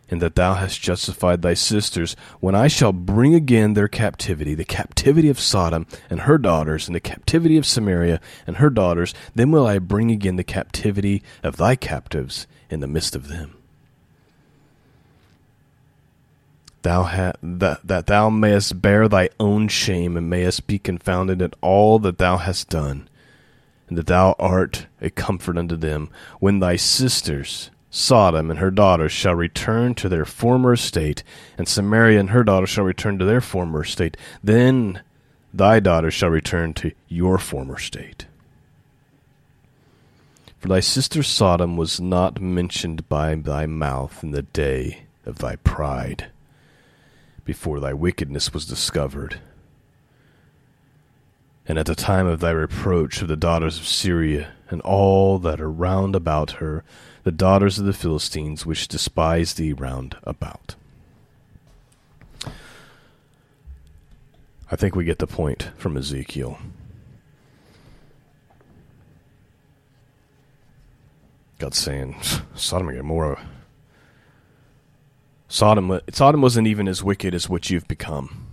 and 0.09 0.21
that 0.21 0.35
thou 0.35 0.53
hast 0.53 0.81
justified 0.81 1.41
thy 1.41 1.53
sisters, 1.53 2.15
when 2.39 2.55
I 2.55 2.69
shall 2.69 2.93
bring 2.93 3.35
again 3.35 3.73
their 3.73 3.89
captivity, 3.89 4.55
the 4.55 4.63
captivity 4.63 5.27
of 5.27 5.39
Sodom 5.39 5.85
and 6.09 6.21
her 6.21 6.37
daughters, 6.37 6.87
and 6.87 6.95
the 6.95 7.01
captivity 7.01 7.57
of 7.57 7.65
Samaria 7.65 8.21
and 8.47 8.57
her 8.57 8.69
daughters, 8.69 9.13
then 9.35 9.51
will 9.51 9.67
I 9.67 9.79
bring 9.79 10.11
again 10.11 10.37
the 10.37 10.45
captivity 10.45 11.23
of 11.43 11.57
thy 11.57 11.75
captives 11.75 12.47
in 12.71 12.79
the 12.79 12.87
midst 12.87 13.15
of 13.15 13.27
them. 13.27 13.55
Thou 16.81 17.03
ha- 17.03 17.33
that, 17.43 17.85
that 17.85 18.07
thou 18.07 18.29
mayest 18.29 18.81
bear 18.81 19.07
thy 19.07 19.29
own 19.39 19.67
shame 19.67 20.17
and 20.17 20.29
mayest 20.29 20.65
be 20.65 20.79
confounded 20.79 21.41
at 21.41 21.53
all 21.61 21.99
that 21.99 22.17
thou 22.17 22.37
hast 22.37 22.69
done, 22.69 23.07
and 23.87 23.97
that 23.97 24.07
thou 24.07 24.35
art 24.39 24.87
a 24.99 25.11
comfort 25.11 25.57
unto 25.57 25.75
them, 25.75 26.09
when 26.39 26.59
thy 26.59 26.77
sisters, 26.77 27.69
Sodom 27.91 28.49
and 28.49 28.59
her 28.59 28.71
daughters, 28.71 29.11
shall 29.11 29.35
return 29.35 29.93
to 29.95 30.09
their 30.09 30.25
former 30.25 30.75
state, 30.75 31.23
and 31.57 31.67
Samaria 31.67 32.19
and 32.19 32.29
her 32.31 32.43
daughters 32.43 32.69
shall 32.69 32.85
return 32.85 33.19
to 33.19 33.25
their 33.25 33.41
former 33.41 33.83
state. 33.83 34.17
Then 34.41 35.01
thy 35.53 35.81
daughters 35.81 36.13
shall 36.13 36.29
return 36.29 36.73
to 36.75 36.93
your 37.09 37.37
former 37.37 37.77
state. 37.77 38.25
For 40.61 40.67
thy 40.67 40.79
sister 40.79 41.23
Sodom 41.23 41.75
was 41.75 41.99
not 41.99 42.39
mentioned 42.39 43.09
by 43.09 43.33
thy 43.33 43.65
mouth 43.65 44.23
in 44.23 44.29
the 44.29 44.43
day 44.43 45.05
of 45.25 45.39
thy 45.39 45.55
pride, 45.55 46.27
before 47.43 47.79
thy 47.79 47.93
wickedness 47.93 48.53
was 48.53 48.67
discovered, 48.67 49.41
and 51.67 51.79
at 51.79 51.87
the 51.87 51.95
time 51.95 52.27
of 52.27 52.41
thy 52.41 52.51
reproach 52.51 53.23
of 53.23 53.27
the 53.27 53.35
daughters 53.35 53.79
of 53.79 53.87
Syria, 53.87 54.51
and 54.69 54.81
all 54.81 55.39
that 55.39 55.59
are 55.59 55.71
round 55.71 56.15
about 56.15 56.51
her, 56.51 56.83
the 57.23 57.31
daughters 57.31 57.79
of 57.79 57.85
the 57.85 57.91
Philistines, 57.91 58.63
which 58.63 58.87
despise 58.87 59.55
thee 59.55 59.73
round 59.73 60.15
about. 60.25 60.75
I 64.69 64.75
think 64.75 64.95
we 64.95 65.05
get 65.05 65.17
the 65.17 65.25
point 65.25 65.71
from 65.75 65.97
Ezekiel. 65.97 66.59
God 71.61 71.75
saying, 71.75 72.15
Sodom 72.55 72.87
and 72.87 72.97
Gomorrah. 72.97 73.47
Sodom, 75.47 76.01
Sodom 76.11 76.41
wasn't 76.41 76.65
even 76.65 76.87
as 76.87 77.03
wicked 77.03 77.35
as 77.35 77.47
what 77.47 77.69
you've 77.69 77.87
become. 77.87 78.47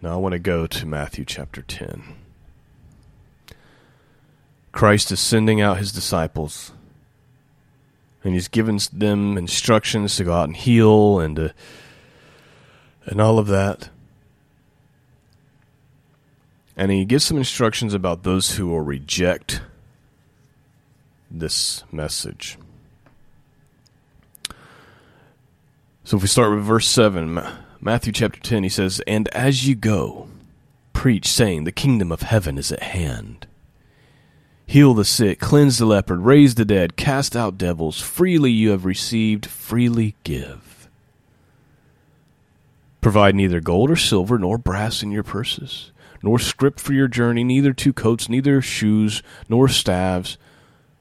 Now 0.00 0.14
I 0.14 0.16
want 0.16 0.32
to 0.32 0.38
go 0.38 0.66
to 0.66 0.86
Matthew 0.86 1.26
chapter 1.26 1.60
10. 1.60 2.02
Christ 4.72 5.12
is 5.12 5.20
sending 5.20 5.60
out 5.60 5.76
his 5.76 5.92
disciples, 5.92 6.72
and 8.24 8.32
he's 8.32 8.48
given 8.48 8.78
them 8.90 9.36
instructions 9.36 10.16
to 10.16 10.24
go 10.24 10.32
out 10.32 10.48
and 10.48 10.56
heal 10.56 11.20
and 11.20 11.36
to, 11.36 11.54
and 13.04 13.20
all 13.20 13.38
of 13.38 13.48
that. 13.48 13.90
And 16.76 16.90
he 16.90 17.04
gives 17.04 17.24
some 17.24 17.36
instructions 17.36 17.94
about 17.94 18.22
those 18.22 18.52
who 18.52 18.68
will 18.68 18.80
reject 18.80 19.60
this 21.30 21.84
message. 21.92 22.58
So 26.04 26.16
if 26.16 26.22
we 26.22 26.28
start 26.28 26.54
with 26.54 26.64
verse 26.64 26.88
7, 26.88 27.40
Matthew 27.80 28.12
chapter 28.12 28.40
10, 28.40 28.62
he 28.64 28.68
says, 28.68 29.00
And 29.06 29.28
as 29.28 29.68
you 29.68 29.74
go, 29.74 30.28
preach, 30.92 31.28
saying, 31.28 31.64
The 31.64 31.72
kingdom 31.72 32.10
of 32.10 32.22
heaven 32.22 32.58
is 32.58 32.72
at 32.72 32.82
hand. 32.82 33.46
Heal 34.66 34.94
the 34.94 35.04
sick, 35.04 35.38
cleanse 35.38 35.78
the 35.78 35.86
leopard, 35.86 36.20
raise 36.20 36.54
the 36.54 36.64
dead, 36.64 36.96
cast 36.96 37.36
out 37.36 37.58
devils. 37.58 38.00
Freely 38.00 38.50
you 38.50 38.70
have 38.70 38.84
received, 38.84 39.46
freely 39.46 40.16
give. 40.24 40.88
Provide 43.00 43.34
neither 43.34 43.60
gold 43.60 43.90
or 43.90 43.96
silver 43.96 44.38
nor 44.38 44.58
brass 44.58 45.02
in 45.02 45.10
your 45.10 45.24
purses 45.24 45.91
nor 46.22 46.38
scrip 46.38 46.78
for 46.78 46.92
your 46.92 47.08
journey, 47.08 47.44
neither 47.44 47.72
two 47.72 47.92
coats, 47.92 48.28
neither 48.28 48.62
shoes, 48.62 49.22
nor 49.48 49.68
staves, 49.68 50.38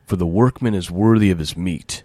for 0.05 0.15
the 0.15 0.25
workman 0.25 0.73
is 0.73 0.89
worthy 0.89 1.31
of 1.31 1.39
his 1.39 1.55
meat. 1.55 2.03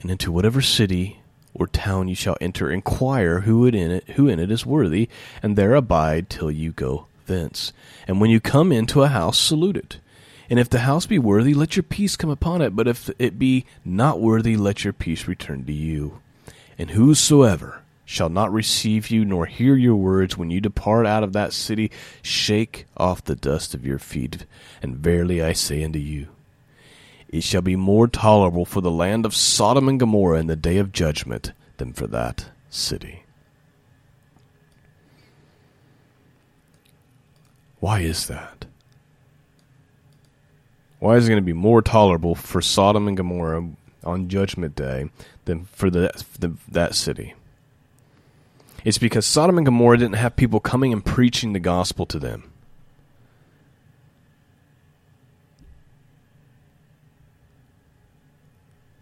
And 0.00 0.10
into 0.10 0.32
whatever 0.32 0.60
city 0.60 1.20
or 1.52 1.66
town 1.66 2.08
you 2.08 2.14
shall 2.14 2.36
enter, 2.40 2.70
inquire 2.70 3.40
who 3.40 3.66
it 3.66 3.74
in 3.74 3.90
it 3.90 4.04
who 4.10 4.28
in 4.28 4.38
it 4.38 4.50
is 4.50 4.64
worthy, 4.64 5.08
and 5.42 5.56
there 5.56 5.74
abide 5.74 6.30
till 6.30 6.50
you 6.50 6.72
go 6.72 7.06
thence. 7.26 7.72
And 8.06 8.20
when 8.20 8.30
you 8.30 8.40
come 8.40 8.72
into 8.72 9.02
a 9.02 9.08
house, 9.08 9.38
salute 9.38 9.76
it. 9.76 9.98
And 10.48 10.58
if 10.58 10.68
the 10.68 10.80
house 10.80 11.06
be 11.06 11.18
worthy, 11.18 11.54
let 11.54 11.76
your 11.76 11.84
peace 11.84 12.16
come 12.16 12.30
upon 12.30 12.60
it. 12.60 12.74
But 12.74 12.88
if 12.88 13.08
it 13.18 13.38
be 13.38 13.66
not 13.84 14.20
worthy, 14.20 14.56
let 14.56 14.84
your 14.84 14.92
peace 14.92 15.28
return 15.28 15.64
to 15.64 15.72
you. 15.72 16.20
And 16.76 16.90
whosoever 16.90 17.79
shall 18.10 18.28
not 18.28 18.52
receive 18.52 19.08
you 19.08 19.24
nor 19.24 19.46
hear 19.46 19.76
your 19.76 19.94
words. 19.94 20.36
When 20.36 20.50
you 20.50 20.60
depart 20.60 21.06
out 21.06 21.22
of 21.22 21.32
that 21.32 21.52
city 21.52 21.92
shake 22.22 22.86
off 22.96 23.22
the 23.22 23.36
dust 23.36 23.72
of 23.72 23.86
your 23.86 24.00
feet. 24.00 24.46
And 24.82 24.96
verily 24.96 25.40
i 25.40 25.52
say 25.52 25.84
unto 25.84 26.00
you 26.00 26.26
it 27.28 27.44
shall 27.44 27.62
be 27.62 27.76
more 27.76 28.08
tolerable 28.08 28.64
for 28.64 28.80
the 28.80 28.90
land 28.90 29.24
of 29.24 29.36
sodom 29.36 29.88
and 29.88 30.00
gomorrah 30.00 30.40
in 30.40 30.48
the 30.48 30.56
day 30.56 30.78
of 30.78 30.90
judgment 30.90 31.52
than 31.76 31.92
for 31.92 32.08
that 32.08 32.50
city. 32.68 33.22
Why 37.78 38.00
is 38.00 38.26
that? 38.26 38.66
Why 40.98 41.14
is 41.14 41.26
it 41.26 41.30
going 41.30 41.40
to 41.40 41.46
be 41.46 41.52
more 41.52 41.80
tolerable 41.80 42.34
for 42.34 42.60
sodom 42.60 43.06
and 43.06 43.16
gomorrah 43.16 43.68
on 44.02 44.28
judgment 44.28 44.74
day 44.74 45.10
than 45.44 45.66
for 45.66 45.88
the, 45.88 46.10
the 46.40 46.56
that 46.68 46.96
city 46.96 47.34
it's 48.84 48.98
because 48.98 49.26
Sodom 49.26 49.58
and 49.58 49.64
Gomorrah 49.64 49.98
didn't 49.98 50.16
have 50.16 50.36
people 50.36 50.60
coming 50.60 50.92
and 50.92 51.04
preaching 51.04 51.52
the 51.52 51.60
gospel 51.60 52.06
to 52.06 52.18
them. 52.18 52.50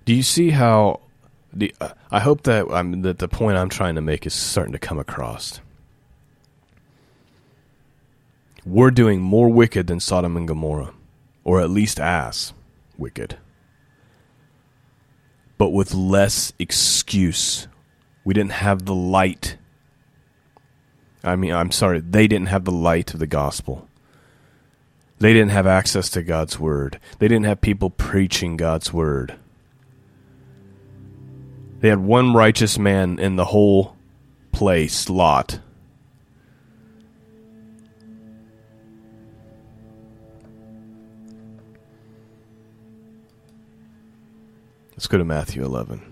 Do 0.04 0.14
you 0.14 0.22
see 0.22 0.50
how? 0.50 1.00
The, 1.52 1.74
uh, 1.80 1.90
I 2.10 2.20
hope 2.20 2.44
that 2.44 2.66
I'm, 2.70 3.02
that 3.02 3.18
the 3.18 3.28
point 3.28 3.58
I'm 3.58 3.68
trying 3.68 3.94
to 3.96 4.00
make 4.00 4.26
is 4.26 4.34
starting 4.34 4.72
to 4.72 4.78
come 4.78 4.98
across. 4.98 5.60
We're 8.64 8.90
doing 8.90 9.20
more 9.20 9.48
wicked 9.48 9.86
than 9.86 10.00
Sodom 10.00 10.36
and 10.36 10.48
Gomorrah, 10.48 10.92
or 11.44 11.60
at 11.60 11.70
least 11.70 12.00
as 12.00 12.52
wicked, 12.98 13.36
but 15.56 15.70
with 15.70 15.94
less 15.94 16.52
excuse. 16.58 17.68
We 18.24 18.34
didn't 18.34 18.52
have 18.52 18.84
the 18.84 18.94
light 18.94 19.56
I 21.28 21.36
mean, 21.36 21.52
I'm 21.52 21.70
sorry, 21.70 22.00
they 22.00 22.26
didn't 22.26 22.48
have 22.48 22.64
the 22.64 22.72
light 22.72 23.12
of 23.12 23.20
the 23.20 23.26
gospel. 23.26 23.86
They 25.18 25.32
didn't 25.32 25.50
have 25.50 25.66
access 25.66 26.08
to 26.10 26.22
God's 26.22 26.58
word. 26.58 26.98
They 27.18 27.28
didn't 27.28 27.44
have 27.46 27.60
people 27.60 27.90
preaching 27.90 28.56
God's 28.56 28.92
word. 28.92 29.34
They 31.80 31.88
had 31.88 31.98
one 31.98 32.32
righteous 32.32 32.78
man 32.78 33.18
in 33.18 33.36
the 33.36 33.44
whole 33.44 33.96
place, 34.52 35.08
Lot. 35.08 35.60
Let's 44.92 45.06
go 45.06 45.18
to 45.18 45.24
Matthew 45.24 45.64
11. 45.64 46.07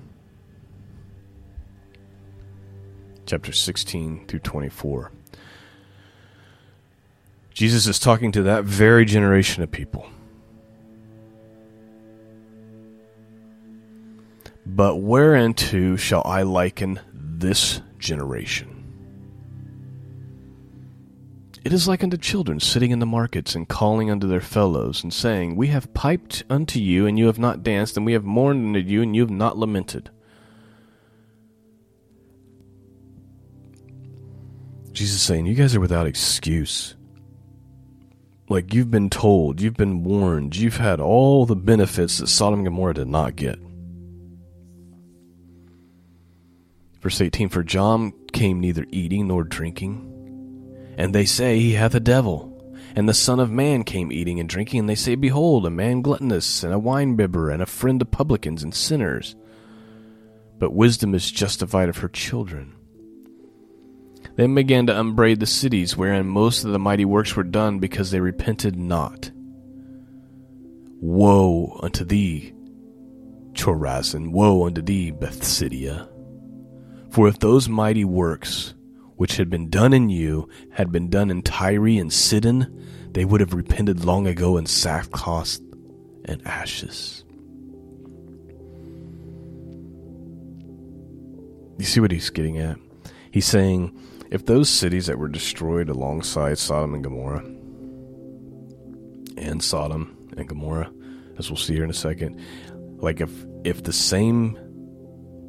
Chapter 3.27 3.53
16 3.53 4.27
through 4.27 4.39
24. 4.39 5.13
Jesus 7.53 7.87
is 7.87 7.99
talking 7.99 8.33
to 8.33 8.43
that 8.45 8.65
very 8.65 9.05
generation 9.05 9.63
of 9.63 9.71
people. 9.71 10.09
But 14.65 14.97
whereunto 14.97 15.97
shall 15.97 16.23
I 16.25 16.43
liken 16.43 17.01
this 17.13 17.81
generation? 17.99 18.73
It 21.65 21.73
is 21.73 21.89
like 21.89 22.05
unto 22.05 22.17
children 22.17 22.61
sitting 22.61 22.93
in 22.93 23.01
the 23.01 23.07
markets 23.07 23.57
and 23.57 23.69
calling 23.69 24.09
unto 24.09 24.29
their 24.29 24.41
fellows 24.41 25.03
and 25.03 25.13
saying, 25.13 25.57
We 25.57 25.69
have 25.69 25.93
piped 25.95 26.45
unto 26.49 26.79
you, 26.79 27.07
and 27.07 27.19
you 27.19 27.27
have 27.27 27.41
not 27.41 27.65
danced, 27.65 27.97
and 27.97 28.07
we 28.07 28.13
have 28.13 28.25
mourned 28.25 28.77
unto 28.77 28.89
you, 28.89 29.03
and 29.03 29.17
you 29.17 29.23
have 29.23 29.31
not 29.31 29.59
lamented. 29.59 30.11
Jesus 34.97 35.21
saying, 35.21 35.45
You 35.45 35.55
guys 35.55 35.77
are 35.77 35.81
without 35.81 36.07
excuse. 36.07 36.97
Like 38.49 38.73
you've 38.73 38.91
been 38.91 39.11
told, 39.11 39.61
you've 39.61 39.77
been 39.77 40.05
warned, 40.05 40.57
you've 40.57 40.79
had 40.79 41.01
all 41.01 41.45
the 41.45 41.55
benefits 41.55 42.17
that 42.19 42.29
Sodom 42.29 42.61
and 42.61 42.67
Gomorrah 42.67 42.95
did 42.95 43.09
not 43.09 43.37
get. 43.37 43.59
Verse 47.03 47.21
18 47.21 47.51
For 47.51 47.63
John 47.63 48.13
came 48.33 48.59
neither 48.59 48.87
eating 48.89 49.29
nor 49.29 49.45
drinking, 49.45 50.95
and 50.97 51.15
they 51.15 51.27
say 51.27 51.59
he 51.59 51.73
hath 51.73 51.95
a 51.95 52.01
devil. 52.01 52.55
And 52.95 53.07
the 53.07 53.13
Son 53.13 53.39
of 53.39 53.51
Man 53.51 53.85
came 53.85 54.11
eating 54.11 54.41
and 54.41 54.49
drinking, 54.49 54.81
and 54.81 54.89
they 54.89 54.95
say, 54.95 55.15
Behold, 55.15 55.67
a 55.67 55.71
man 55.71 56.01
gluttonous, 56.01 56.63
and 56.65 56.73
a 56.73 56.79
winebibber, 56.79 57.53
and 57.53 57.61
a 57.61 57.67
friend 57.67 58.01
of 58.01 58.11
publicans 58.11 58.63
and 58.63 58.75
sinners. 58.75 59.37
But 60.59 60.73
wisdom 60.73 61.15
is 61.15 61.31
justified 61.31 61.91
of 61.91 61.99
her 61.99 62.09
children. 62.09 62.76
Then 64.37 64.55
began 64.55 64.87
to 64.87 64.97
upbraid 64.97 65.41
the 65.41 65.47
cities 65.47 65.97
wherein 65.97 66.27
most 66.27 66.65
of 66.65 66.73
the 66.73 66.79
mighty 66.79 67.05
works 67.07 67.35
were 67.35 67.43
done, 67.43 67.79
because 67.79 68.11
they 68.11 68.21
repented 68.21 68.77
not. 68.77 69.31
Woe 71.01 71.79
unto 71.83 72.05
thee, 72.05 72.53
Chorazin! 73.55 74.33
Woe 74.33 74.67
unto 74.67 74.83
thee, 74.83 75.11
Bethsaida! 75.11 76.09
For 77.11 77.29
if 77.29 77.39
those 77.39 77.69
mighty 77.69 78.05
works 78.05 78.75
which 79.17 79.39
had 79.39 79.49
been 79.49 79.71
done 79.71 79.95
in 79.95 80.11
you 80.11 80.49
had 80.71 80.93
been 80.93 81.09
done 81.09 81.31
in 81.31 81.41
Tyre 81.41 81.87
and 81.87 82.13
Sidon, 82.13 82.87
they 83.13 83.25
would 83.25 83.41
have 83.41 83.55
repented 83.55 84.05
long 84.05 84.27
ago 84.27 84.59
in 84.59 84.67
sackcloth 84.67 85.59
and 86.27 86.47
ashes. 86.47 87.25
You 91.79 91.87
see 91.87 92.01
what 92.01 92.11
he's 92.11 92.29
getting 92.29 92.59
at? 92.59 92.77
He's 93.31 93.47
saying 93.47 93.99
if 94.31 94.47
those 94.47 94.69
cities 94.69 95.07
that 95.07 95.19
were 95.19 95.29
destroyed 95.29 95.89
alongside 95.89 96.59
Sodom 96.59 96.95
and 96.95 97.05
Gomorrah, 97.05 97.45
and 99.37 99.63
Sodom 99.63 100.17
and 100.37 100.49
Gomorrah, 100.49 100.91
as 101.39 101.51
we'll 101.51 101.57
see 101.57 101.75
here 101.75 101.85
in 101.85 101.91
a 101.91 101.95
second, 101.95 102.41
like 102.99 103.21
if 103.21 103.31
if 103.65 103.83
the 103.83 103.93
same 103.93 104.59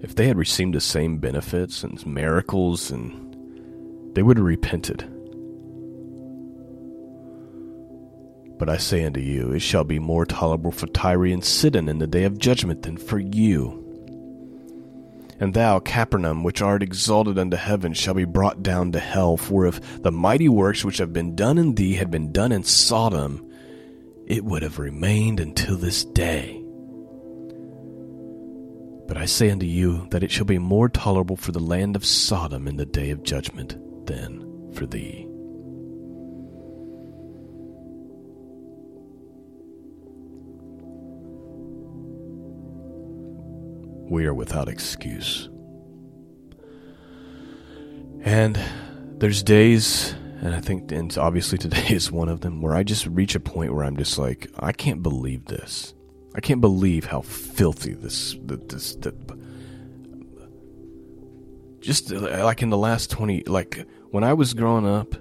if 0.01 0.15
they 0.15 0.27
had 0.27 0.37
received 0.37 0.73
the 0.73 0.81
same 0.81 1.17
benefits 1.17 1.83
and 1.83 2.05
miracles 2.05 2.91
and 2.91 3.23
they 4.15 4.21
would 4.21 4.37
have 4.37 4.45
repented. 4.45 5.09
But 8.59 8.69
I 8.69 8.77
say 8.77 9.05
unto 9.05 9.19
you, 9.19 9.53
it 9.53 9.61
shall 9.61 9.83
be 9.83 9.99
more 9.99 10.25
tolerable 10.25 10.71
for 10.71 10.87
Tyre 10.87 11.25
and 11.25 11.43
Sidon 11.43 11.87
in 11.87 11.99
the 11.99 12.07
day 12.07 12.23
of 12.23 12.39
judgment 12.39 12.81
than 12.81 12.97
for 12.97 13.19
you. 13.19 13.86
And 15.39 15.53
thou, 15.53 15.79
Capernaum, 15.79 16.43
which 16.43 16.61
art 16.61 16.81
exalted 16.81 17.37
unto 17.37 17.57
heaven, 17.57 17.93
shall 17.93 18.15
be 18.15 18.25
brought 18.25 18.63
down 18.63 18.91
to 18.93 18.99
hell. 18.99 19.37
For 19.37 19.67
if 19.67 20.01
the 20.01 20.11
mighty 20.11 20.49
works 20.49 20.83
which 20.83 20.97
have 20.97 21.13
been 21.13 21.35
done 21.35 21.57
in 21.57 21.75
thee 21.75 21.93
had 21.93 22.09
been 22.09 22.31
done 22.31 22.51
in 22.51 22.63
Sodom, 22.63 23.47
it 24.25 24.43
would 24.43 24.63
have 24.63 24.79
remained 24.79 25.39
until 25.39 25.77
this 25.77 26.03
day. 26.03 26.63
But 29.07 29.17
I 29.17 29.25
say 29.25 29.51
unto 29.51 29.65
you 29.65 30.07
that 30.09 30.23
it 30.23 30.31
shall 30.31 30.45
be 30.45 30.59
more 30.59 30.89
tolerable 30.89 31.37
for 31.37 31.51
the 31.51 31.59
land 31.59 31.95
of 31.95 32.05
Sodom 32.05 32.67
in 32.67 32.75
the 32.75 32.85
day 32.85 33.11
of 33.11 33.23
judgment 33.23 33.77
than 34.05 34.73
for 34.73 34.85
thee. 34.85 35.27
We 44.09 44.25
are 44.25 44.33
without 44.33 44.69
excuse. 44.69 45.49
And 48.21 48.59
there's 49.19 49.43
days, 49.43 50.13
and 50.41 50.55
I 50.55 50.59
think, 50.59 50.91
and 50.91 51.15
obviously 51.17 51.57
today 51.57 51.87
is 51.89 52.11
one 52.11 52.29
of 52.29 52.41
them, 52.41 52.61
where 52.61 52.75
I 52.75 52.83
just 52.83 53.05
reach 53.07 53.35
a 53.35 53.39
point 53.39 53.73
where 53.73 53.83
I'm 53.83 53.97
just 53.97 54.17
like, 54.17 54.49
I 54.59 54.71
can't 54.71 55.03
believe 55.03 55.45
this. 55.45 55.93
I 56.35 56.39
can't 56.39 56.61
believe 56.61 57.05
how 57.05 57.21
filthy 57.21 57.93
this, 57.93 58.35
this, 58.43 58.95
this, 58.95 59.13
just 61.79 62.11
like 62.11 62.61
in 62.61 62.69
the 62.69 62.77
last 62.77 63.09
20, 63.11 63.43
like 63.43 63.85
when 64.11 64.23
I 64.23 64.33
was 64.33 64.53
growing 64.53 64.87
up, 64.87 65.15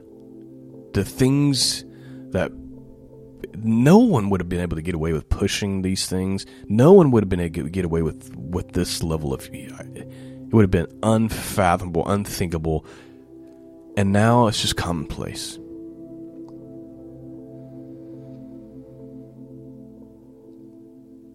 the 0.93 1.05
things 1.05 1.85
that 2.31 2.51
no 3.65 3.99
one 3.99 4.31
would 4.31 4.41
have 4.41 4.49
been 4.49 4.61
able 4.61 4.77
to 4.77 4.83
get 4.83 4.95
away 4.95 5.13
with 5.13 5.29
pushing 5.29 5.83
these 5.83 6.07
things. 6.07 6.47
No 6.69 6.93
one 6.93 7.11
would 7.11 7.23
have 7.23 7.29
been 7.29 7.41
able 7.41 7.63
to 7.63 7.71
get 7.71 7.85
away 7.85 8.03
with 8.03 8.35
with 8.37 8.73
this 8.73 9.03
level 9.03 9.33
of. 9.33 9.49
It 9.53 10.53
would 10.53 10.63
have 10.63 10.71
been 10.71 10.99
unfathomable, 11.03 12.09
unthinkable, 12.09 12.87
and 13.97 14.13
now 14.13 14.47
it's 14.47 14.61
just 14.61 14.77
commonplace. 14.77 15.59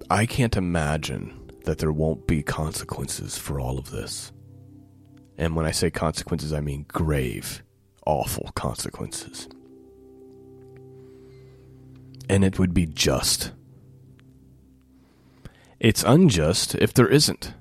I 0.10 0.26
can't 0.26 0.58
imagine 0.58 1.50
that 1.64 1.78
there 1.78 1.92
won't 1.92 2.28
be 2.28 2.44
consequences 2.44 3.38
for 3.38 3.60
all 3.60 3.78
of 3.78 3.92
this. 3.92 4.32
And 5.38 5.56
when 5.56 5.66
I 5.66 5.72
say 5.72 5.90
consequences, 5.90 6.52
I 6.54 6.60
mean 6.60 6.86
grave, 6.90 7.64
awful 8.06 8.52
consequences. 8.56 9.48
And 12.32 12.44
it 12.44 12.58
would 12.58 12.74
be 12.74 12.88
just. 12.88 13.52
It's 15.80 16.04
unjust 16.04 16.74
if 16.76 16.94
there 16.94 17.08
isn't. 17.08 17.54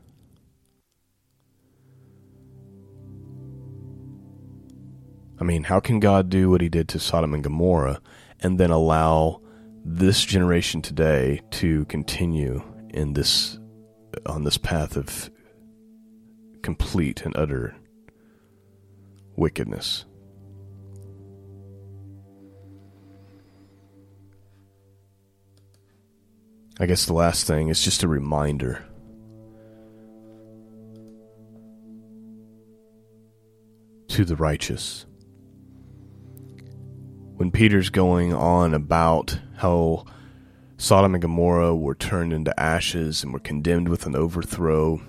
I 5.39 5.45
mean, 5.45 5.65
how 5.65 5.81
can 5.81 6.01
God 6.01 6.31
do 6.31 6.51
what 6.51 6.61
he 6.61 6.69
did 6.69 6.89
to 6.91 6.99
Sodom 6.99 7.35
and 7.35 7.43
Gomorrah 7.43 8.01
and 8.41 8.61
then 8.61 8.71
allow 8.71 9.41
this 9.85 10.25
generation 10.25 10.83
today 10.83 11.41
to 11.51 11.85
continue 11.87 12.63
in 12.91 13.15
this 13.15 13.59
on 14.27 14.45
this 14.45 14.59
path 14.59 14.97
of 14.97 15.31
complete 16.63 17.23
and 17.23 17.37
utter 17.37 17.75
wickedness. 19.37 20.05
I 26.81 26.87
guess 26.87 27.05
the 27.05 27.13
last 27.13 27.47
thing 27.47 27.69
is 27.69 27.85
just 27.85 28.03
a 28.03 28.09
reminder. 28.09 28.85
To 34.09 34.25
the 34.25 34.35
righteous. 34.35 35.07
When 37.37 37.51
Peter's 37.51 37.91
going 37.91 38.33
on 38.33 38.75
about 38.75 39.39
how 39.57 40.07
Sodom 40.79 41.15
and 41.15 41.23
Gomorrah 41.23 41.77
were 41.77 41.95
turned 41.95 42.33
into 42.33 42.59
ashes 42.59 43.23
and 43.23 43.33
were 43.33 43.39
condemned 43.39 43.89
with 43.89 44.07
an 44.07 44.17
overthrow 44.17 45.01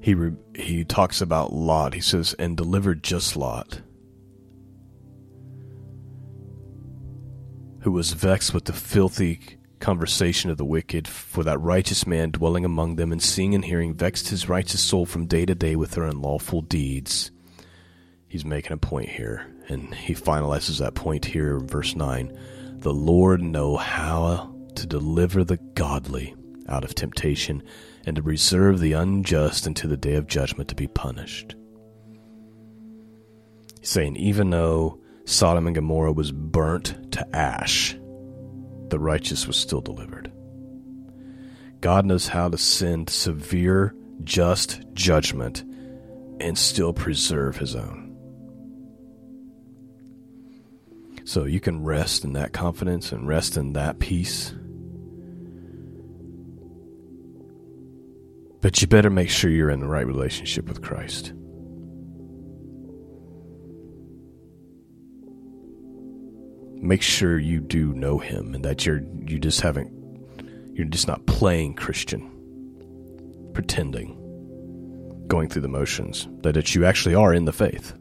he 0.00 0.14
re- 0.14 0.36
he 0.54 0.84
talks 0.84 1.20
about 1.20 1.52
Lot. 1.52 1.94
He 1.94 2.00
says, 2.00 2.34
"And 2.38 2.56
delivered 2.56 3.02
just 3.02 3.36
Lot, 3.36 3.82
who 7.80 7.92
was 7.92 8.12
vexed 8.12 8.54
with 8.54 8.64
the 8.64 8.72
filthy 8.72 9.58
conversation 9.80 10.50
of 10.50 10.58
the 10.58 10.64
wicked, 10.64 11.08
for 11.08 11.42
that 11.44 11.60
righteous 11.60 12.06
man 12.06 12.30
dwelling 12.30 12.64
among 12.64 12.96
them 12.96 13.10
and 13.10 13.22
seeing 13.22 13.54
and 13.54 13.64
hearing 13.64 13.94
vexed 13.94 14.28
his 14.28 14.48
righteous 14.48 14.80
soul 14.80 15.06
from 15.06 15.26
day 15.26 15.44
to 15.46 15.54
day 15.54 15.74
with 15.74 15.92
their 15.92 16.04
unlawful 16.04 16.60
deeds." 16.62 17.30
He's 18.28 18.44
making 18.44 18.72
a 18.72 18.76
point 18.76 19.08
here, 19.08 19.46
and 19.68 19.94
he 19.94 20.14
finalizes 20.14 20.78
that 20.78 20.94
point 20.94 21.24
here 21.24 21.56
in 21.56 21.66
verse 21.66 21.96
nine. 21.96 22.32
The 22.78 22.94
Lord 22.94 23.42
know 23.42 23.76
how 23.76 24.54
to 24.76 24.86
deliver 24.86 25.42
the 25.42 25.58
godly 25.74 26.34
out 26.68 26.84
of 26.84 26.94
temptation 26.94 27.62
and 28.06 28.16
to 28.16 28.22
reserve 28.22 28.78
the 28.78 28.92
unjust 28.92 29.66
unto 29.66 29.88
the 29.88 29.96
day 29.96 30.14
of 30.14 30.28
judgment 30.28 30.68
to 30.68 30.74
be 30.74 30.86
punished. 30.86 31.56
He's 33.80 33.90
saying, 33.90 34.16
even 34.16 34.50
though 34.50 35.00
Sodom 35.24 35.66
and 35.66 35.74
Gomorrah 35.74 36.12
was 36.12 36.32
burnt 36.32 37.12
to 37.12 37.36
ash, 37.36 37.96
the 38.90 38.98
righteous 38.98 39.46
was 39.46 39.56
still 39.56 39.80
delivered. 39.80 40.32
God 41.80 42.04
knows 42.04 42.28
how 42.28 42.48
to 42.48 42.58
send 42.58 43.08
severe, 43.08 43.94
just 44.22 44.82
judgment 44.92 45.64
and 46.40 46.56
still 46.56 46.92
preserve 46.92 47.56
his 47.56 47.74
own. 47.74 48.08
So 51.24 51.44
you 51.44 51.60
can 51.60 51.84
rest 51.84 52.24
in 52.24 52.32
that 52.34 52.52
confidence 52.52 53.12
and 53.12 53.26
rest 53.26 53.56
in 53.56 53.72
that 53.74 53.98
peace 53.98 54.52
But 58.60 58.80
you 58.80 58.86
better 58.86 59.10
make 59.10 59.30
sure 59.30 59.50
you're 59.50 59.70
in 59.70 59.80
the 59.80 59.88
right 59.88 60.06
relationship 60.06 60.68
with 60.68 60.82
Christ. 60.82 61.32
make 66.80 67.02
sure 67.02 67.38
you 67.38 67.60
do 67.60 67.92
know 67.92 68.18
him 68.18 68.54
and 68.54 68.64
that 68.64 68.86
you're 68.86 69.02
you 69.26 69.38
just 69.38 69.60
haven't 69.60 69.92
you're 70.72 70.86
just 70.86 71.06
not 71.06 71.26
playing 71.26 71.74
Christian, 71.74 72.30
pretending, 73.52 74.16
going 75.26 75.48
through 75.48 75.62
the 75.62 75.68
motions, 75.68 76.26
that 76.42 76.56
it, 76.56 76.74
you 76.74 76.86
actually 76.86 77.14
are 77.14 77.34
in 77.34 77.44
the 77.44 77.52
faith. 77.52 77.92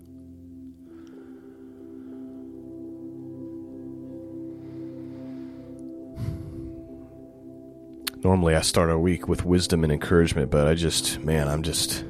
Normally 8.23 8.55
I 8.55 8.61
start 8.61 8.89
a 8.89 8.97
week 8.97 9.27
with 9.27 9.43
wisdom 9.43 9.83
and 9.83 9.91
encouragement, 9.91 10.51
but 10.51 10.67
I 10.67 10.73
just 10.73 11.19
man, 11.19 11.47
I'm 11.47 11.63
just 11.63 12.03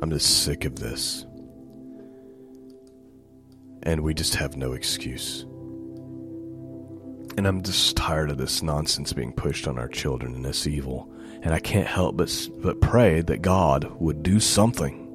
I'm 0.00 0.10
just 0.10 0.44
sick 0.44 0.64
of 0.64 0.76
this. 0.78 1.26
And 3.82 4.02
we 4.02 4.12
just 4.14 4.34
have 4.34 4.56
no 4.56 4.72
excuse. 4.72 5.46
And 7.40 7.46
I'm 7.46 7.62
just 7.62 7.96
tired 7.96 8.30
of 8.30 8.36
this 8.36 8.62
nonsense 8.62 9.14
being 9.14 9.32
pushed 9.32 9.66
on 9.66 9.78
our 9.78 9.88
children 9.88 10.34
and 10.34 10.44
this 10.44 10.66
evil. 10.66 11.10
And 11.42 11.54
I 11.54 11.58
can't 11.58 11.86
help 11.86 12.18
but, 12.18 12.30
but 12.58 12.82
pray 12.82 13.22
that 13.22 13.40
God 13.40 13.90
would 13.98 14.22
do 14.22 14.40
something. 14.40 15.08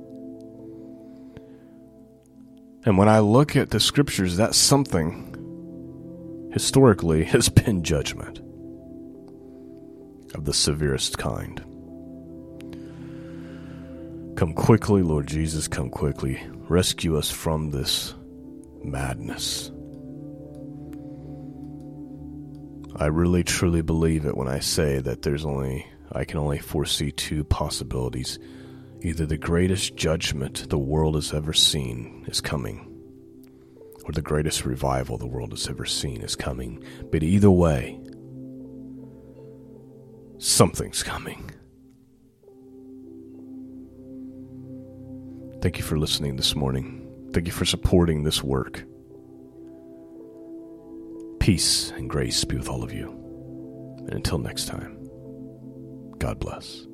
And 2.83 2.97
when 2.97 3.07
I 3.07 3.19
look 3.19 3.55
at 3.55 3.69
the 3.69 3.79
scriptures, 3.79 4.37
that 4.37 4.55
something 4.55 6.49
historically 6.51 7.23
has 7.25 7.47
been 7.47 7.83
judgment 7.83 8.39
of 10.33 10.45
the 10.45 10.53
severest 10.55 11.19
kind. 11.19 11.59
Come 14.35 14.55
quickly, 14.55 15.03
Lord 15.03 15.27
Jesus, 15.27 15.67
come 15.67 15.91
quickly. 15.91 16.41
Rescue 16.69 17.19
us 17.19 17.29
from 17.29 17.69
this 17.69 18.15
madness. 18.83 19.71
I 22.97 23.07
really 23.07 23.43
truly 23.43 23.81
believe 23.81 24.25
it 24.25 24.37
when 24.37 24.47
I 24.47 24.59
say 24.59 24.99
that 24.99 25.21
there's 25.21 25.45
only 25.45 25.85
I 26.11 26.23
can 26.23 26.39
only 26.39 26.59
foresee 26.59 27.11
two 27.11 27.43
possibilities. 27.43 28.39
Either 29.01 29.25
the 29.25 29.37
greatest 29.37 29.95
judgment 29.97 30.69
the 30.69 30.79
world 30.79 31.15
has 31.15 31.33
ever 31.33 31.51
seen 31.51 32.25
is 32.27 32.39
coming, 32.39 32.89
or 34.05 34.13
the 34.13 34.21
greatest 34.21 34.65
revival 34.65 35.17
the 35.17 35.27
world 35.27 35.51
has 35.51 35.67
ever 35.67 35.85
seen 35.85 36.21
is 36.21 36.35
coming. 36.35 36.81
But 37.11 37.21
either 37.21 37.51
way, 37.51 37.99
something's 40.37 41.03
coming. 41.03 41.51
Thank 45.61 45.77
you 45.77 45.83
for 45.83 45.97
listening 45.97 46.37
this 46.37 46.55
morning. 46.55 47.01
Thank 47.33 47.47
you 47.47 47.53
for 47.53 47.65
supporting 47.65 48.23
this 48.23 48.41
work. 48.41 48.85
Peace 51.45 51.91
and 51.91 52.09
grace 52.09 52.43
be 52.43 52.57
with 52.57 52.69
all 52.69 52.83
of 52.83 52.91
you. 52.91 53.07
And 54.07 54.13
until 54.15 54.39
next 54.39 54.65
time, 54.65 54.97
God 56.17 56.39
bless. 56.39 56.87